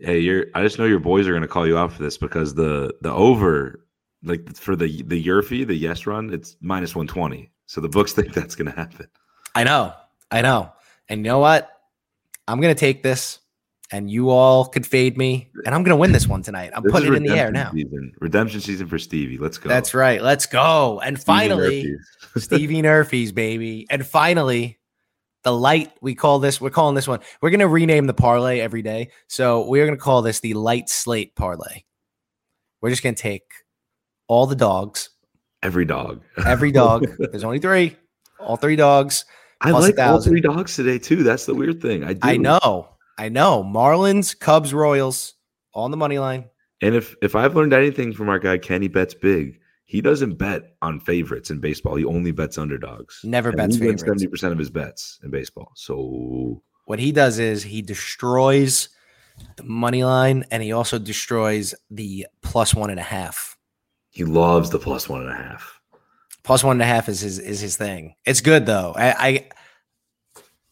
Hey, 0.00 0.18
you're. 0.18 0.46
I 0.54 0.62
just 0.62 0.78
know 0.78 0.84
your 0.84 0.98
boys 0.98 1.26
are 1.26 1.30
going 1.30 1.42
to 1.42 1.48
call 1.48 1.66
you 1.66 1.78
out 1.78 1.92
for 1.92 2.02
this 2.02 2.18
because 2.18 2.54
the 2.54 2.92
the 3.00 3.12
over, 3.12 3.86
like 4.24 4.56
for 4.56 4.74
the 4.74 5.02
the 5.02 5.22
Yurfy, 5.22 5.66
the 5.66 5.74
yes 5.74 6.06
run, 6.06 6.32
it's 6.32 6.56
minus 6.60 6.96
one 6.96 7.06
twenty. 7.06 7.50
So 7.66 7.80
the 7.80 7.88
books 7.88 8.12
think 8.12 8.32
that's 8.34 8.54
going 8.54 8.70
to 8.70 8.76
happen. 8.76 9.06
I 9.54 9.64
know. 9.64 9.94
I 10.30 10.42
know. 10.42 10.72
And 11.08 11.20
you 11.20 11.24
know 11.24 11.38
what? 11.38 11.70
I'm 12.46 12.60
gonna 12.60 12.74
take 12.74 13.02
this, 13.02 13.40
and 13.90 14.10
you 14.10 14.30
all 14.30 14.66
could 14.66 14.86
fade 14.86 15.16
me, 15.16 15.50
and 15.64 15.74
I'm 15.74 15.82
gonna 15.82 15.96
win 15.96 16.12
this 16.12 16.26
one 16.26 16.42
tonight. 16.42 16.72
I'm 16.74 16.82
This 16.82 16.92
putting 16.92 17.12
it 17.12 17.16
in 17.16 17.22
the 17.24 17.36
air 17.38 17.50
now. 17.50 17.72
Season. 17.72 18.12
Redemption 18.20 18.60
season 18.60 18.86
for 18.86 18.98
Stevie. 18.98 19.38
Let's 19.38 19.58
go. 19.58 19.68
That's 19.68 19.94
right. 19.94 20.22
Let's 20.22 20.46
go. 20.46 21.00
And 21.00 21.18
Stevie 21.18 21.38
finally, 21.38 21.98
Murphys. 22.34 22.44
Stevie 22.44 22.82
Nerfies, 22.82 23.34
baby. 23.34 23.86
And 23.90 24.06
finally, 24.06 24.78
the 25.44 25.52
light, 25.52 25.92
we 26.00 26.14
call 26.14 26.40
this, 26.40 26.60
we're 26.60 26.70
calling 26.70 26.94
this 26.94 27.06
one, 27.06 27.20
we're 27.40 27.50
going 27.50 27.60
to 27.60 27.68
rename 27.68 28.06
the 28.06 28.14
parlay 28.14 28.60
every 28.60 28.82
day. 28.82 29.10
So 29.28 29.68
we're 29.68 29.86
going 29.86 29.96
to 29.96 30.02
call 30.02 30.22
this 30.22 30.40
the 30.40 30.54
light 30.54 30.88
slate 30.88 31.36
parlay. 31.36 31.84
We're 32.80 32.90
just 32.90 33.02
going 33.02 33.14
to 33.14 33.22
take 33.22 33.44
all 34.26 34.46
the 34.46 34.56
dogs, 34.56 35.10
every 35.62 35.84
dog. 35.84 36.22
every 36.44 36.72
dog. 36.72 37.06
There's 37.18 37.44
only 37.44 37.58
three, 37.58 37.96
all 38.40 38.56
three 38.56 38.76
dogs. 38.76 39.26
I 39.64 39.70
like 39.70 39.98
all 39.98 40.20
three 40.20 40.40
dogs 40.40 40.76
today 40.76 40.98
too. 40.98 41.22
That's 41.22 41.46
the 41.46 41.54
weird 41.54 41.80
thing. 41.80 42.04
I 42.04 42.12
do. 42.14 42.20
I 42.22 42.36
know. 42.36 42.88
I 43.18 43.28
know. 43.28 43.62
Marlins, 43.64 44.38
Cubs, 44.38 44.74
Royals, 44.74 45.34
on 45.74 45.90
the 45.90 45.96
money 45.96 46.18
line. 46.18 46.44
And 46.82 46.94
if 46.94 47.16
if 47.22 47.34
I've 47.34 47.54
learned 47.56 47.72
anything 47.72 48.12
from 48.12 48.28
our 48.28 48.38
guy 48.38 48.58
Kenny 48.58 48.88
bets 48.88 49.14
big, 49.14 49.58
he 49.84 50.00
doesn't 50.00 50.34
bet 50.34 50.74
on 50.82 51.00
favorites 51.00 51.50
in 51.50 51.60
baseball. 51.60 51.94
He 51.96 52.04
only 52.04 52.32
bets 52.32 52.58
underdogs. 52.58 53.20
Never 53.24 53.50
And 53.50 53.56
bets 53.58 53.76
he 53.76 53.80
favorites. 53.80 54.02
seventy 54.02 54.26
percent 54.26 54.52
of 54.52 54.58
his 54.58 54.70
bets 54.70 55.18
in 55.22 55.30
baseball. 55.30 55.72
So 55.76 56.62
What 56.86 56.98
he 56.98 57.12
does 57.12 57.38
is 57.38 57.62
he 57.62 57.80
destroys 57.82 58.88
the 59.56 59.64
money 59.64 60.04
line 60.04 60.44
and 60.50 60.62
he 60.62 60.72
also 60.72 60.98
destroys 60.98 61.74
the 61.90 62.26
plus 62.42 62.74
one 62.74 62.90
and 62.90 63.00
a 63.00 63.04
half. 63.04 63.56
he 64.10 64.24
loves 64.24 64.70
the 64.70 64.78
plus 64.78 65.08
one 65.08 65.22
and 65.22 65.30
a 65.30 65.34
half. 65.34 65.80
Plus 66.44 66.62
one 66.62 66.76
and 66.76 66.82
a 66.82 66.86
half 66.86 67.08
is 67.08 67.20
his 67.20 67.38
is 67.38 67.60
his 67.60 67.76
thing. 67.76 68.14
It's 68.24 68.40
good 68.40 68.66
though. 68.66 68.94
I 68.96 69.10
I, 69.18 69.48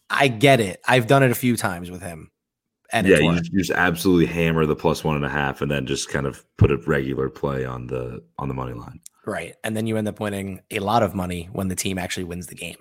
I 0.09 0.29
get 0.29 0.61
it. 0.61 0.81
I've 0.87 1.07
done 1.07 1.23
it 1.23 1.31
a 1.31 1.35
few 1.35 1.57
times 1.57 1.91
with 1.91 2.03
him, 2.03 2.31
and 2.93 3.07
yeah, 3.07 3.17
you 3.17 3.33
just, 3.37 3.53
you 3.53 3.59
just 3.59 3.71
absolutely 3.73 4.27
hammer 4.27 4.67
the 4.67 4.77
plus 4.77 5.03
one 5.03 5.17
and 5.17 5.25
a 5.25 5.31
half, 5.31 5.63
and 5.63 5.71
then 5.71 5.87
just 5.87 6.09
kind 6.11 6.27
of 6.27 6.45
put 6.59 6.71
a 6.71 6.77
regular 6.77 7.29
play 7.29 7.65
on 7.65 7.87
the 7.89 8.23
on 8.39 8.49
the 8.49 8.55
money 8.55 8.75
line. 8.75 9.01
right. 9.27 9.55
And 9.65 9.77
then 9.77 9.87
you 9.87 9.97
end 9.97 10.07
up 10.07 10.21
winning 10.21 10.61
a 10.71 10.79
lot 10.79 11.03
of 11.03 11.15
money 11.15 11.49
when 11.53 11.69
the 11.69 11.77
team 11.77 11.99
actually 11.99 12.25
wins 12.25 12.47
the 12.47 12.55
game. 12.55 12.77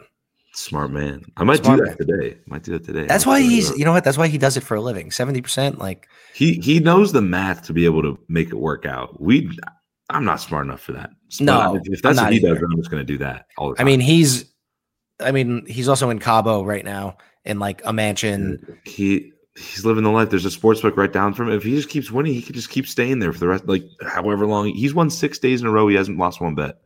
Smart 0.53 0.91
man. 0.91 1.23
I 1.37 1.45
might 1.45 1.63
Smart 1.63 1.79
do 1.79 1.85
that 1.85 1.97
today. 1.97 2.37
Might 2.45 2.63
do 2.63 2.73
that 2.73 2.83
today. 2.83 3.05
That's 3.05 3.25
why 3.25 3.39
he's 3.39 3.69
you 3.77 3.85
know 3.85 3.93
what? 3.93 4.03
That's 4.03 4.17
why 4.17 4.27
he 4.27 4.37
does 4.37 4.57
it 4.57 4.63
for 4.63 4.75
a 4.75 4.81
living. 4.81 5.09
Seventy 5.09 5.41
percent. 5.41 5.79
Like 5.79 6.09
he 6.33 6.55
he 6.55 6.81
knows 6.81 7.13
the 7.13 7.21
math 7.21 7.63
to 7.67 7.73
be 7.73 7.85
able 7.85 8.01
to 8.01 8.19
make 8.27 8.49
it 8.49 8.55
work 8.55 8.85
out. 8.85 9.21
We 9.21 9.49
I'm 10.11 10.25
not 10.25 10.41
smart 10.41 10.65
enough 10.65 10.81
for 10.81 10.91
that. 10.93 11.09
No, 11.39 11.75
if, 11.75 11.83
if 11.85 12.01
that's 12.01 12.19
what 12.19 12.33
he 12.33 12.39
does, 12.39 12.51
either. 12.51 12.65
I'm 12.65 12.77
just 12.77 12.91
going 12.91 13.01
to 13.01 13.05
do 13.13 13.17
that 13.19 13.47
all 13.57 13.73
the 13.73 13.81
I 13.81 13.83
mean, 13.83 13.99
he's, 13.99 14.45
I 15.19 15.31
mean, 15.31 15.65
he's 15.65 15.87
also 15.87 16.09
in 16.09 16.19
Cabo 16.19 16.63
right 16.63 16.83
now 16.85 17.17
in 17.45 17.59
like 17.59 17.81
a 17.85 17.93
mansion. 17.93 18.77
he 18.85 19.31
he's 19.55 19.83
living 19.85 20.03
the 20.03 20.09
life. 20.09 20.29
There's 20.29 20.45
a 20.45 20.51
sports 20.51 20.81
book 20.81 20.95
right 20.97 21.11
down 21.11 21.33
from 21.33 21.49
him. 21.49 21.55
If 21.55 21.63
he 21.63 21.75
just 21.75 21.89
keeps 21.89 22.09
winning, 22.11 22.33
he 22.33 22.41
could 22.41 22.55
just 22.55 22.69
keep 22.69 22.87
staying 22.87 23.19
there 23.19 23.33
for 23.33 23.39
the 23.39 23.47
rest, 23.47 23.67
like 23.67 23.83
however 24.05 24.45
long. 24.45 24.67
He's 24.69 24.93
won 24.93 25.09
six 25.09 25.39
days 25.39 25.61
in 25.61 25.67
a 25.67 25.71
row. 25.71 25.87
He 25.87 25.95
hasn't 25.95 26.17
lost 26.17 26.41
one 26.41 26.55
bet. 26.55 26.79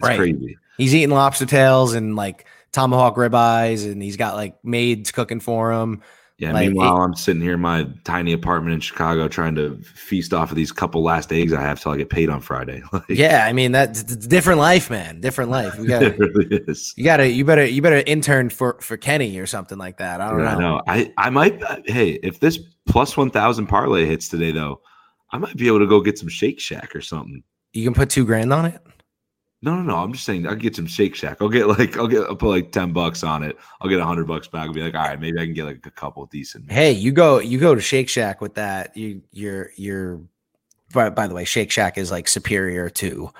That's 0.00 0.08
Right. 0.08 0.18
crazy. 0.18 0.56
He's 0.78 0.94
eating 0.94 1.10
lobster 1.10 1.46
tails 1.46 1.94
and 1.94 2.16
like 2.16 2.46
tomahawk 2.72 3.16
ribeyes, 3.16 3.90
and 3.90 4.02
he's 4.02 4.16
got 4.16 4.34
like 4.34 4.56
maids 4.64 5.12
cooking 5.12 5.40
for 5.40 5.72
him. 5.72 6.02
Yeah. 6.38 6.52
Like, 6.52 6.66
meanwhile, 6.66 6.96
I'm 6.96 7.14
sitting 7.14 7.40
here 7.40 7.54
in 7.54 7.60
my 7.60 7.86
tiny 8.02 8.32
apartment 8.32 8.74
in 8.74 8.80
Chicago 8.80 9.28
trying 9.28 9.54
to 9.54 9.76
feast 9.82 10.34
off 10.34 10.50
of 10.50 10.56
these 10.56 10.72
couple 10.72 11.02
last 11.02 11.32
eggs 11.32 11.52
I 11.52 11.62
have 11.62 11.80
till 11.80 11.92
I 11.92 11.96
get 11.96 12.10
paid 12.10 12.28
on 12.28 12.40
Friday. 12.40 12.82
Like, 12.92 13.04
Yeah, 13.08 13.46
I 13.46 13.52
mean 13.52 13.70
that's 13.72 14.02
it's 14.02 14.26
different 14.26 14.58
life, 14.58 14.90
man. 14.90 15.20
Different 15.20 15.50
life. 15.58 15.76
You 15.78 15.86
got 15.86 16.02
it 16.02 16.18
really 16.18 16.46
is. 16.66 16.92
You 16.96 17.04
gotta, 17.04 17.28
you 17.28 17.44
better, 17.44 17.64
you 17.64 17.80
better 17.82 18.02
intern 18.06 18.50
for 18.50 18.78
for 18.80 18.96
Kenny 18.96 19.38
or 19.38 19.46
something 19.46 19.78
like 19.78 19.98
that. 19.98 20.20
I 20.20 20.30
don't 20.30 20.40
Yeah, 20.40 20.54
know. 20.56 20.80
I 20.88 21.12
I 21.18 21.30
might. 21.30 21.62
Uh, 21.62 21.78
hey, 21.86 22.18
if 22.24 22.40
this 22.40 22.58
plus 22.88 23.16
one 23.16 23.30
thousand 23.30 23.68
parlay 23.68 24.04
hits 24.04 24.28
today, 24.28 24.50
though, 24.50 24.80
I 25.30 25.38
might 25.38 25.56
be 25.56 25.68
able 25.68 25.78
to 25.80 25.86
go 25.86 26.00
get 26.00 26.18
some 26.18 26.28
Shake 26.28 26.58
Shack 26.60 26.96
or 26.96 27.00
something. 27.00 27.44
You 27.72 27.84
can 27.84 27.94
put 27.94 28.10
two 28.10 28.24
grand 28.24 28.52
on 28.52 28.66
it. 28.66 28.80
No, 29.64 29.76
no, 29.76 29.82
no. 29.82 29.96
I'm 29.96 30.12
just 30.12 30.26
saying 30.26 30.46
I'll 30.46 30.54
get 30.54 30.76
some 30.76 30.86
Shake 30.86 31.14
Shack. 31.14 31.38
I'll 31.40 31.48
get 31.48 31.66
like 31.66 31.96
I'll 31.96 32.06
get 32.06 32.24
I'll 32.24 32.36
put 32.36 32.50
like 32.50 32.70
ten 32.70 32.92
bucks 32.92 33.24
on 33.24 33.42
it. 33.42 33.56
I'll 33.80 33.88
get 33.88 33.98
a 33.98 34.04
hundred 34.04 34.26
bucks 34.26 34.46
back. 34.46 34.66
I'll 34.66 34.74
be 34.74 34.82
like, 34.82 34.94
all 34.94 35.00
right, 35.00 35.18
maybe 35.18 35.38
I 35.40 35.46
can 35.46 35.54
get 35.54 35.64
like 35.64 35.86
a 35.86 35.90
couple 35.90 36.26
decent. 36.26 36.70
Hey, 36.70 36.92
you 36.92 37.12
go, 37.12 37.38
you 37.38 37.58
go 37.58 37.74
to 37.74 37.80
Shake 37.80 38.10
Shack 38.10 38.42
with 38.42 38.54
that. 38.56 38.94
You, 38.94 39.22
you're, 39.32 39.70
you're. 39.76 40.20
By, 40.92 41.08
by 41.08 41.26
the 41.26 41.34
way, 41.34 41.46
Shake 41.46 41.70
Shack 41.70 41.96
is 41.96 42.10
like 42.10 42.28
superior 42.28 42.90
to 42.90 43.30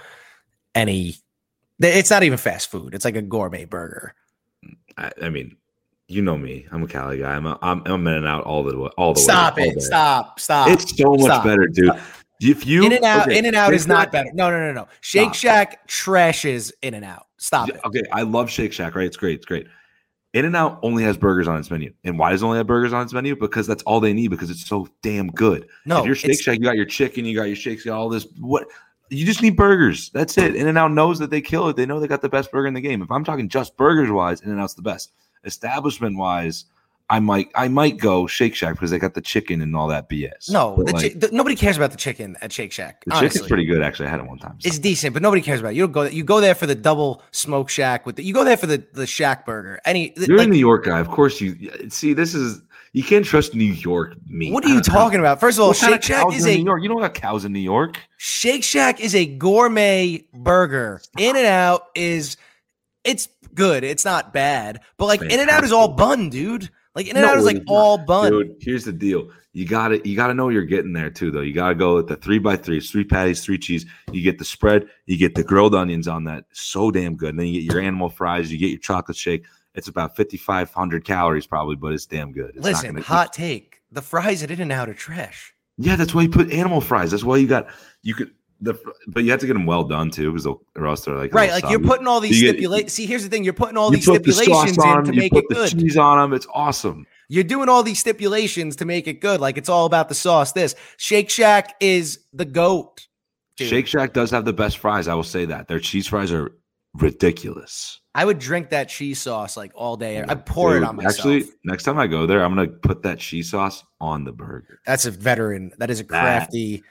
any. 0.75 1.17
It's 1.79 2.11
not 2.11 2.23
even 2.23 2.39
fast 2.39 2.71
food. 2.71 2.95
It's 2.95 3.05
like 3.05 3.17
a 3.17 3.23
gourmet 3.23 3.67
burger. 3.67 4.15
I, 4.97 5.11
I 5.25 5.29
mean, 5.29 5.57
you 6.09 6.23
know 6.23 6.39
me. 6.39 6.67
I'm 6.73 6.83
a 6.83 6.87
Cali 6.87 7.19
guy. 7.19 7.35
I'm 7.35 7.45
a, 7.45 7.59
I'm 7.61 7.83
I'm 7.85 8.07
in 8.07 8.15
and 8.15 8.27
out 8.27 8.45
all 8.45 8.65
the 8.65 8.79
way. 8.79 8.91
All 8.97 9.13
the 9.13 9.21
Stop 9.21 9.59
way. 9.59 9.65
all 9.65 9.69
it! 9.69 9.75
day. 9.75 9.81
Stop! 9.81 10.41
Stop! 10.41 10.69
It's 10.71 10.97
so 10.97 11.11
much 11.17 11.27
Stop. 11.27 11.45
better, 11.45 11.67
dude. 11.67 12.01
If 12.45 12.67
you 12.67 12.85
In 12.85 12.93
and 12.93 13.05
out, 13.05 13.29
okay, 13.29 13.39
In 13.39 13.47
and 13.47 13.57
Out 13.57 13.69
Shake 13.69 13.77
is 13.77 13.87
not 13.87 14.13
better. 14.13 14.31
No, 14.35 14.51
no, 14.51 14.59
no, 14.59 14.73
no. 14.73 14.89
Shake 15.01 15.35
Stop. 15.35 15.35
Shack 15.35 15.89
trashes 15.89 16.73
In 16.83 16.95
and 16.95 17.05
Out. 17.05 17.27
Stop 17.39 17.71
it. 17.71 17.81
Okay, 17.85 18.03
I 18.13 18.23
love 18.23 18.51
Shake 18.51 18.73
Shack, 18.73 18.95
right? 18.95 19.07
It's 19.07 19.17
great. 19.17 19.37
It's 19.37 19.47
great. 19.47 19.67
In 20.35 20.45
and 20.45 20.55
Out 20.57 20.81
only 20.83 21.03
has 21.05 21.17
burgers 21.17 21.49
on 21.49 21.59
its 21.59 21.71
menu. 21.71 21.93
And 22.05 22.19
why 22.19 22.31
does 22.31 22.43
it 22.43 22.45
only 22.47 22.59
have 22.59 22.67
burgers 22.67 22.93
on 22.93 23.03
its 23.03 23.13
menu? 23.13 23.37
Because 23.37 23.67
that's 23.67 23.83
all 23.85 24.01
they 24.01 24.13
need 24.13 24.29
because 24.29 24.51
it's 24.51 24.67
so 24.67 24.89
damn 25.03 25.29
good. 25.29 25.69
No, 25.87 26.01
if 26.01 26.07
you're 26.07 26.15
Shake 26.15 26.43
Shack, 26.43 26.59
you 26.59 26.65
got 26.65 26.77
your 26.77 26.85
chicken, 26.85 27.25
you 27.25 27.37
got 27.37 27.45
your 27.45 27.57
shakes, 27.57 27.85
you 27.85 27.93
got 27.93 27.99
all 27.99 28.09
this. 28.09 28.27
What 28.41 28.67
you 29.11 29.25
just 29.25 29.43
need 29.43 29.57
burgers. 29.57 30.11
That's 30.11 30.37
it. 30.39 30.57
In 30.57 30.67
and 30.67 30.77
Out 30.77 30.93
knows 30.93 31.19
that 31.21 31.31
they 31.31 31.41
kill 31.41 31.69
it. 31.69 31.77
They 31.77 31.87
know 31.87 32.01
they 32.01 32.09
got 32.09 32.23
the 32.23 32.29
best 32.29 32.51
burger 32.51 32.67
in 32.67 32.75
the 32.75 32.81
game. 32.81 33.01
If 33.01 33.11
I'm 33.11 33.25
talking 33.25 33.49
just 33.49 33.77
burgers 33.77 34.11
wise, 34.11 34.41
In 34.41 34.51
and 34.51 34.61
Out's 34.61 34.75
the 34.75 34.83
best. 34.83 35.13
Establishment 35.45 36.17
wise, 36.17 36.65
I 37.11 37.21
might 37.21 37.49
I 37.55 37.69
might 37.69 37.99
go 37.99 38.27
Shake 38.27 38.55
Shack 38.55 38.75
because 38.75 38.91
they 38.91 38.99
got 38.99 39.13
the 39.15 39.21
chicken 39.21 39.61
and 39.61 39.77
all 39.77 39.89
that 39.89 40.09
BS. 40.09 40.51
No, 40.51 40.75
the 40.77 40.93
like, 40.93 41.03
chi- 41.13 41.19
the, 41.19 41.29
nobody 41.33 41.55
cares 41.55 41.77
about 41.77 41.91
the 41.91 41.99
chicken 41.99 42.35
at 42.41 42.51
Shake 42.51 42.73
Shack. 42.73 43.05
the 43.05 43.13
honestly. 43.15 43.29
chicken's 43.29 43.49
pretty 43.49 43.67
good. 43.67 43.83
Actually, 43.83 44.07
I 44.07 44.11
had 44.11 44.21
it 44.21 44.27
one 44.27 44.39
time. 44.39 44.57
so. 44.59 44.67
It's 44.67 44.79
decent, 44.79 45.13
but 45.13 45.23
nobody 45.23 45.43
cares 45.43 45.61
about 45.61 45.73
it. 45.73 45.77
You 45.77 45.83
don't 45.83 45.93
go. 45.93 46.03
You 46.05 46.25
go 46.25 46.41
there 46.41 46.55
for 46.55 46.67
the 46.67 46.75
double 46.75 47.23
smoke 47.31 47.69
shack 47.69 48.07
with 48.07 48.17
the. 48.17 48.25
You 48.25 48.33
go 48.33 48.43
there 48.43 48.57
for 48.57 48.67
the 48.67 48.83
the 48.95 49.07
Shack 49.07 49.45
burger. 49.45 49.81
Any 49.85 50.15
You're 50.17 50.39
like, 50.39 50.47
a 50.49 50.51
New 50.51 50.59
York 50.59 50.85
guy, 50.87 50.99
of 50.99 51.09
course. 51.09 51.41
You 51.43 51.89
see, 51.91 52.15
this 52.15 52.35
is 52.35 52.63
you 52.95 53.03
can't 53.03 53.25
trust 53.25 53.55
New 53.55 53.65
York 53.65 54.15
meat. 54.27 54.53
what 54.55 54.65
are 54.65 54.69
you 54.69 54.77
know. 54.77 54.81
talking 54.81 55.19
about? 55.21 55.41
First 55.41 55.59
of 55.59 55.63
all, 55.63 55.69
What 55.69 55.79
kind 55.79 55.93
Shake 55.93 55.99
of 55.99 56.05
Shack 56.31 56.35
is 56.35 56.47
in 56.47 56.55
a 56.55 56.57
New 56.59 56.65
York. 56.65 56.83
You 56.83 56.89
don't 56.89 57.01
got 57.01 57.13
cows 57.13 57.45
in 57.45 57.53
New 57.53 57.59
York. 57.59 57.99
Shake 58.17 58.65
Shack 58.65 59.01
is 59.01 59.15
a 59.15 59.27
gourmet 59.27 60.25
burger. 60.33 61.03
In 61.19 61.37
and 61.37 61.45
Out 61.47 61.83
is 61.95 62.39
it's 63.05 63.29
good. 63.53 63.85
It's 63.85 64.07
not 64.07 64.33
bad, 64.33 64.81
but 64.97 65.05
like 65.07 65.21
In 65.21 65.39
and 65.39 65.51
Out 65.51 65.65
is 65.65 65.73
all 65.73 65.89
bun, 65.89 66.31
dude. 66.31 66.71
Like 66.95 67.09
In 67.09 67.17
and 67.17 67.25
Out 67.25 67.35
No, 67.35 67.41
is 67.41 67.45
like 67.45 67.63
all 67.67 67.99
bun. 67.99 68.31
Dude, 68.31 68.57
here's 68.61 68.85
the 68.85 68.93
deal. 68.93 69.31
You 69.53 69.67
got 69.67 69.89
to 69.89 70.09
You 70.09 70.17
got 70.17 70.29
to 70.29 70.35
know 70.35 70.49
you're 70.49 70.63
getting 70.63 70.93
there 70.93 71.11
too, 71.11 71.31
though. 71.31 71.41
You 71.41 71.53
got 71.53 71.69
to 71.71 71.75
go 71.75 71.97
with 71.97 72.09
the 72.09 72.17
three 72.17 72.39
by 72.39 72.57
three, 72.57 72.81
three 72.81 73.05
patties, 73.05 73.45
three 73.45 73.59
cheese. 73.59 73.87
You 74.13 74.23
get 74.23 74.39
the 74.39 74.45
spread. 74.45 74.87
You 75.07 75.17
get 75.17 75.35
the 75.35 75.43
grilled 75.43 75.75
onions 75.75 76.09
on 76.09 76.25
that. 76.25 76.45
So 76.53 76.91
damn 76.91 77.17
good. 77.17 77.31
And 77.31 77.39
then 77.39 77.47
you 77.49 77.63
get 77.63 77.73
your 77.73 77.83
animal 77.83 78.09
fries. 78.09 78.53
You 78.53 78.59
get 78.59 78.71
your 78.71 78.79
chocolate 78.79 79.17
shake. 79.17 79.45
It's 79.75 79.89
about 79.89 80.17
5,500 80.17 81.05
calories 81.05 81.47
probably, 81.47 81.77
but 81.77 81.93
it's 81.93 82.07
damn 82.07 82.33
good. 82.33 82.53
It's 82.55 82.65
not 82.65 82.83
Listen, 82.85 82.97
hot 82.99 83.33
take: 83.33 83.81
the 83.91 84.03
fries 84.03 84.43
at 84.43 84.51
In 84.51 84.61
and 84.61 84.71
Out 84.71 84.89
are 84.89 84.95
trash. 84.95 85.53
Yeah, 85.77 85.97
that's 85.97 86.15
why 86.15 86.23
you 86.23 86.29
put 86.29 86.53
animal 86.53 86.81
fries. 86.81 87.11
That's 87.11 87.25
why 87.25 87.39
you 87.39 87.49
got 87.49 87.67
you 88.03 88.15
could 88.15 88.31
the 88.61 88.75
but 89.09 89.25
you 89.25 89.31
have 89.31 89.41
to 89.41 89.47
get 89.47 89.53
them 89.55 89.67
well 89.67 89.85
done 89.85 90.11
too, 90.11 90.31
because 90.33 90.47
or 90.47 90.87
else 90.87 91.05
they're 91.05 91.17
like 91.17 91.35
Right, 91.35 91.51
like 91.51 91.69
you're 91.71 91.81
putting 91.81 92.07
all 92.07 92.21
these 92.21 92.39
stipulations. 92.39 92.93
See, 92.93 93.07
here's 93.07 93.23
the 93.25 93.29
thing: 93.29 93.45
you're 93.45 93.53
putting 93.53 93.77
all 93.77 93.91
You 93.91 93.97
these 93.97 94.07
put 94.07 94.23
the 94.25 94.33
stipulations 94.33 94.79
in 94.79 95.05
to 95.05 95.13
you 95.13 95.21
make 95.21 95.33
put 95.33 95.45
it 95.45 95.49
the 95.49 95.55
good. 95.57 95.71
cheese 95.79 95.97
on 95.97 96.19
them. 96.19 96.33
It's 96.33 96.47
awesome. 96.55 97.07
You're 97.29 97.45
doing 97.45 97.69
all 97.69 97.83
these 97.83 97.99
stipulations 97.99 98.77
to 98.77 98.85
make 98.85 99.07
it 99.09 99.21
good. 99.21 99.41
Like 99.41 99.57
it's 99.59 99.69
all 99.69 99.87
about 99.87 100.09
the 100.09 100.15
sauce. 100.15 100.53
This 100.53 100.75
Shake 100.99 101.31
Shack 101.31 101.75
is 101.81 102.21
the 102.33 102.45
goat. 102.45 103.07
dude. 103.57 103.69
Shake 103.69 103.87
Shack 103.87 104.13
does 104.13 104.31
have 104.31 104.45
the 104.45 104.53
best 104.53 104.79
fries. 104.79 105.09
I 105.09 105.15
will 105.15 105.23
say 105.25 105.45
that 105.47 105.67
their 105.69 105.81
cheese 105.81 106.07
fries 106.07 106.33
are 106.33 106.53
ridiculous. 107.15 108.01
I 108.15 108.25
would 108.25 108.39
drink 108.39 108.71
that 108.71 108.89
cheese 108.89 109.21
sauce 109.21 109.57
like 109.57 109.73
all 109.75 109.97
day. 109.97 110.23
I 110.27 110.35
pour 110.37 110.77
it 110.77 110.81
Dude, 110.81 110.89
on 110.89 110.97
myself. 110.97 111.15
Actually, 111.17 111.45
next 111.65 111.83
time 111.85 111.99
I 111.99 112.07
go 112.07 112.27
there, 112.27 112.45
I'm 112.45 112.55
gonna 112.55 112.69
put 112.69 113.03
that 113.03 113.19
cheese 113.19 113.51
sauce 113.51 113.85
on 114.01 114.25
the 114.25 114.33
burger. 114.33 114.81
that's 114.87 115.07
a 115.07 115.11
veteran. 115.11 115.73
That 115.79 115.91
is 115.91 116.01
a 116.01 116.05
That- 116.05 116.09
crafty 116.23 116.83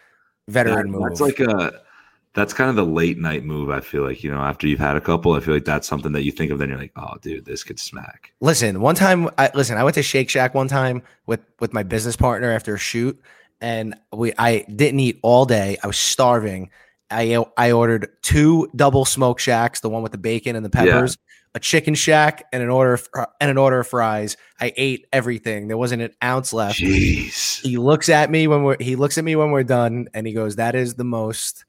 veteran 0.47 0.91
That- 0.91 0.97
move. 0.99 1.09
That's 1.09 1.21
like 1.21 1.39
a 1.39 1.81
that's 2.35 2.51
kind 2.51 2.67
of 2.67 2.75
the 2.75 2.85
late 2.85 3.19
night 3.19 3.43
move. 3.45 3.69
I 3.69 3.79
feel 3.79 4.03
like 4.03 4.23
you 4.23 4.31
know 4.31 4.39
after 4.41 4.67
you've 4.67 4.79
had 4.79 4.95
a 4.95 5.01
couple, 5.01 5.33
I 5.33 5.39
feel 5.39 5.53
like 5.53 5.65
that's 5.65 5.87
something 5.87 6.11
that 6.13 6.23
you 6.23 6.31
think 6.31 6.51
of. 6.51 6.57
Then 6.59 6.69
you're 6.69 6.79
like, 6.79 6.93
oh, 6.95 7.13
dude, 7.21 7.45
this 7.45 7.63
could 7.63 7.79
smack. 7.79 8.33
listen. 8.41 8.81
One 8.81 8.95
time, 8.95 9.29
I 9.37 9.51
listen. 9.53 9.77
I 9.77 9.83
went 9.83 9.93
to 9.95 10.03
Shake 10.03 10.29
Shack 10.29 10.53
one 10.55 10.67
time 10.67 11.03
with 11.27 11.41
with 11.59 11.73
my 11.73 11.83
business 11.83 12.15
partner 12.15 12.51
after 12.51 12.73
a 12.73 12.79
shoot, 12.79 13.21
and 13.61 13.95
we 14.11 14.33
I 14.37 14.65
didn't 14.73 14.99
eat 14.99 15.19
all 15.21 15.45
day. 15.45 15.77
I 15.83 15.87
was 15.87 15.97
starving. 15.97 16.71
I 17.11 17.45
I 17.55 17.71
ordered 17.71 18.09
two 18.23 18.67
double 18.75 19.05
smoke 19.05 19.39
shacks, 19.39 19.81
the 19.81 19.89
one 19.89 20.01
with 20.01 20.11
the 20.11 20.17
bacon 20.17 20.55
and 20.55 20.65
the 20.65 20.71
peppers, 20.71 21.17
a 21.55 21.59
chicken 21.59 21.93
shack, 21.95 22.45
and 22.51 22.63
an 22.63 22.69
order 22.69 22.93
of, 22.95 23.07
and 23.39 23.51
an 23.51 23.57
order 23.57 23.79
of 23.79 23.87
fries. 23.87 24.37
I 24.59 24.73
ate 24.75 25.05
everything. 25.13 25.67
There 25.67 25.77
wasn't 25.77 26.01
an 26.01 26.11
ounce 26.23 26.51
left. 26.53 26.79
Jeez. 26.79 27.61
he 27.61 27.77
looks 27.77 28.09
at 28.09 28.31
me 28.31 28.47
when 28.47 28.63
we're 28.63 28.77
he 28.79 28.95
looks 28.95 29.17
at 29.17 29.23
me 29.23 29.35
when 29.35 29.51
we're 29.51 29.63
done 29.63 30.07
and 30.13 30.25
he 30.25 30.33
goes 30.33 30.55
that 30.55 30.73
is 30.75 30.95
the 30.95 31.03
most 31.03 31.65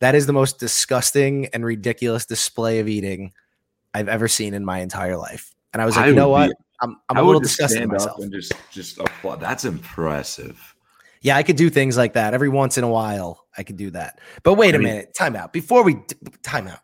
that 0.00 0.14
is 0.14 0.26
the 0.26 0.32
most 0.32 0.60
disgusting 0.60 1.46
and 1.52 1.64
ridiculous 1.64 2.24
display 2.26 2.78
of 2.78 2.88
eating 2.88 3.32
i've 3.94 4.08
ever 4.08 4.28
seen 4.28 4.54
in 4.54 4.64
my 4.64 4.78
entire 4.78 5.16
life 5.16 5.52
and 5.72 5.82
i 5.82 5.84
was 5.86 5.96
like 5.96 6.04
I 6.04 6.08
you 6.10 6.14
know 6.14 6.28
what 6.28 6.50
be- 6.50 6.54
i'm, 6.82 6.96
I'm 7.08 7.16
I 7.16 7.20
a 7.20 7.24
little 7.24 7.40
disgusted 7.40 7.78
stand 7.78 7.90
myself 7.90 8.12
up 8.18 8.22
and 8.22 8.30
just 8.32 8.52
just 8.70 8.98
applaud. 9.00 9.40
That's 9.40 9.64
impressive. 9.64 10.74
yeah 11.22 11.36
i 11.36 11.42
could 11.42 11.56
do 11.56 11.68
things 11.70 11.96
like 11.96 12.12
that 12.12 12.32
every 12.34 12.48
once 12.48 12.78
in 12.78 12.84
a 12.84 12.88
while 12.88 13.44
i 13.56 13.64
could 13.64 13.76
do 13.76 13.90
that 13.90 14.20
but 14.44 14.54
wait 14.54 14.74
a 14.74 14.78
I 14.78 14.78
mean- 14.78 14.88
minute 14.88 15.14
time 15.14 15.34
out 15.34 15.52
before 15.52 15.82
we 15.82 15.96
time 16.44 16.68
out 16.68 16.78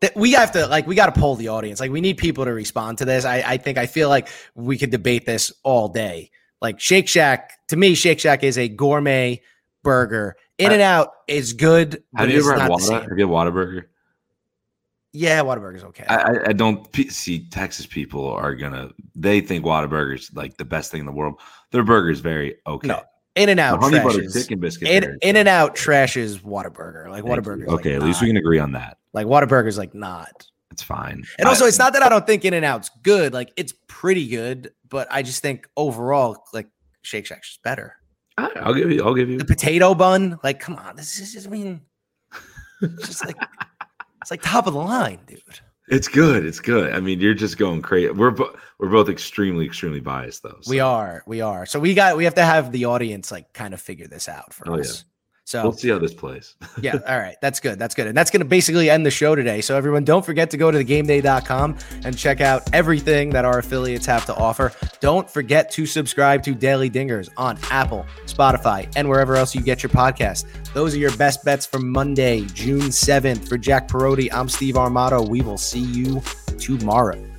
that 0.00 0.16
we 0.16 0.32
have 0.32 0.52
to 0.52 0.66
like 0.66 0.86
we 0.86 0.94
got 0.94 1.12
to 1.12 1.20
poll 1.20 1.36
the 1.36 1.48
audience 1.48 1.80
like 1.80 1.90
we 1.90 2.00
need 2.00 2.16
people 2.18 2.44
to 2.44 2.52
respond 2.52 2.98
to 2.98 3.04
this 3.04 3.24
i 3.24 3.42
i 3.46 3.56
think 3.56 3.78
i 3.78 3.86
feel 3.86 4.08
like 4.08 4.28
we 4.54 4.76
could 4.78 4.90
debate 4.90 5.26
this 5.26 5.52
all 5.62 5.88
day 5.88 6.30
like 6.60 6.80
shake 6.80 7.08
shack 7.08 7.52
to 7.68 7.76
me 7.76 7.94
shake 7.94 8.20
shack 8.20 8.42
is 8.42 8.58
a 8.58 8.68
gourmet 8.68 9.40
burger 9.82 10.36
in 10.58 10.72
and 10.72 10.82
out 10.82 11.12
is 11.26 11.52
good 11.52 12.02
but 12.12 12.22
Have 12.22 12.30
you 12.30 12.40
ever 12.40 12.58
had 12.58 12.68
Wada? 12.68 13.00
Have 13.00 13.18
you 13.18 13.26
had 13.26 13.34
Whataburger? 13.34 13.84
yeah 15.12 15.40
Whataburger's 15.40 15.84
okay 15.84 16.04
I, 16.08 16.48
I, 16.48 16.52
don't 16.52 16.86
see 17.10 17.48
Texas 17.48 17.86
people 17.86 18.30
are 18.30 18.54
gonna. 18.54 18.90
They 19.14 19.40
think 19.40 19.64
Whataburger's 19.64 20.30
like 20.34 20.56
the 20.56 20.64
best 20.64 20.90
thing 20.92 21.00
in 21.00 21.06
the 21.06 21.12
world. 21.12 21.40
Their 21.72 21.82
burger's 21.82 22.20
very 22.20 22.56
okay. 22.66 22.86
No, 22.86 23.02
in 23.34 23.48
and 23.48 23.58
out 23.58 23.80
honey 23.80 23.98
butter 23.98 24.20
trashes 24.20 24.42
chicken 24.42 24.60
biscuit. 24.60 24.88
in, 24.88 25.18
in 25.22 25.36
and 25.36 25.48
out 25.48 25.74
trashes 25.74 26.40
Whataburger 26.40 27.08
like. 27.10 27.24
Whataburger's 27.24 27.68
Okay, 27.68 27.94
like 27.94 28.02
at 28.02 28.06
least 28.06 28.20
we 28.20 28.28
can 28.28 28.36
agree 28.36 28.58
on 28.60 28.72
that. 28.72 28.98
Like 29.12 29.26
Whataburger's 29.26 29.78
like 29.78 29.94
not 29.94 30.46
It's 30.70 30.82
fine. 30.82 31.24
And 31.38 31.48
also, 31.48 31.64
I- 31.64 31.68
it's 31.68 31.78
not 31.78 31.92
that 31.94 32.02
I 32.02 32.08
don't 32.08 32.26
think 32.26 32.44
In 32.44 32.54
and 32.54 32.64
Out's 32.64 32.90
good. 33.02 33.32
Like, 33.32 33.52
it's 33.56 33.74
pretty 33.88 34.28
good, 34.28 34.72
but 34.88 35.08
I 35.10 35.22
just 35.22 35.42
think 35.42 35.66
overall, 35.76 36.44
like, 36.52 36.68
Shake 37.02 37.26
Shack's 37.26 37.48
just 37.48 37.62
better. 37.62 37.96
I, 38.38 38.50
I'll 38.60 38.74
give 38.74 38.90
you. 38.90 39.04
I'll 39.04 39.14
give 39.14 39.28
you. 39.28 39.38
The 39.38 39.44
potato 39.44 39.94
bun, 39.94 40.38
like, 40.44 40.60
come 40.60 40.76
on, 40.76 40.94
this 40.96 41.18
is 41.18 41.32
just, 41.32 41.46
I 41.46 41.50
mean, 41.50 41.80
it's 42.82 43.06
just 43.08 43.26
like, 43.26 43.36
it's 44.22 44.30
like 44.30 44.42
top 44.42 44.66
of 44.66 44.74
the 44.74 44.80
line, 44.80 45.18
dude. 45.26 45.40
It's 45.88 46.06
good. 46.06 46.46
It's 46.46 46.60
good. 46.60 46.92
I 46.94 47.00
mean, 47.00 47.18
you're 47.18 47.34
just 47.34 47.58
going 47.58 47.82
crazy. 47.82 48.10
We're 48.12 48.30
bo- 48.30 48.54
we're 48.78 48.90
both 48.90 49.08
extremely 49.08 49.66
extremely 49.66 49.98
biased 49.98 50.44
though. 50.44 50.56
We 50.68 50.78
are, 50.78 51.24
we 51.26 51.40
are. 51.40 51.66
So 51.66 51.80
we 51.80 51.94
got, 51.94 52.16
we 52.16 52.22
have 52.24 52.36
to 52.36 52.44
have 52.44 52.70
the 52.70 52.84
audience 52.84 53.32
like 53.32 53.52
kind 53.54 53.74
of 53.74 53.80
figure 53.80 54.06
this 54.06 54.28
out 54.28 54.54
for 54.54 54.70
Oh, 54.70 54.78
us. 54.78 55.04
So 55.50 55.64
We'll 55.64 55.72
see 55.72 55.88
how 55.88 55.98
this 55.98 56.14
plays. 56.14 56.54
yeah, 56.80 56.98
all 57.08 57.18
right. 57.18 57.34
That's 57.40 57.58
good. 57.58 57.76
That's 57.76 57.96
good. 57.96 58.06
And 58.06 58.16
that's 58.16 58.30
going 58.30 58.38
to 58.38 58.46
basically 58.46 58.88
end 58.88 59.04
the 59.04 59.10
show 59.10 59.34
today. 59.34 59.62
So 59.62 59.76
everyone, 59.76 60.04
don't 60.04 60.24
forget 60.24 60.48
to 60.50 60.56
go 60.56 60.70
to 60.70 60.78
thegameday.com 60.78 61.76
and 62.04 62.16
check 62.16 62.40
out 62.40 62.72
everything 62.72 63.30
that 63.30 63.44
our 63.44 63.58
affiliates 63.58 64.06
have 64.06 64.24
to 64.26 64.34
offer. 64.36 64.72
Don't 65.00 65.28
forget 65.28 65.68
to 65.72 65.86
subscribe 65.86 66.44
to 66.44 66.54
Daily 66.54 66.88
Dingers 66.88 67.30
on 67.36 67.58
Apple, 67.68 68.06
Spotify, 68.26 68.88
and 68.94 69.08
wherever 69.08 69.34
else 69.34 69.52
you 69.52 69.60
get 69.60 69.82
your 69.82 69.90
podcast. 69.90 70.44
Those 70.72 70.94
are 70.94 70.98
your 70.98 71.16
best 71.16 71.44
bets 71.44 71.66
for 71.66 71.80
Monday, 71.80 72.42
June 72.54 72.82
7th. 72.82 73.48
For 73.48 73.58
Jack 73.58 73.88
Perotti, 73.88 74.32
I'm 74.32 74.48
Steve 74.48 74.76
Armato. 74.76 75.28
We 75.28 75.40
will 75.40 75.58
see 75.58 75.80
you 75.80 76.22
tomorrow. 76.60 77.29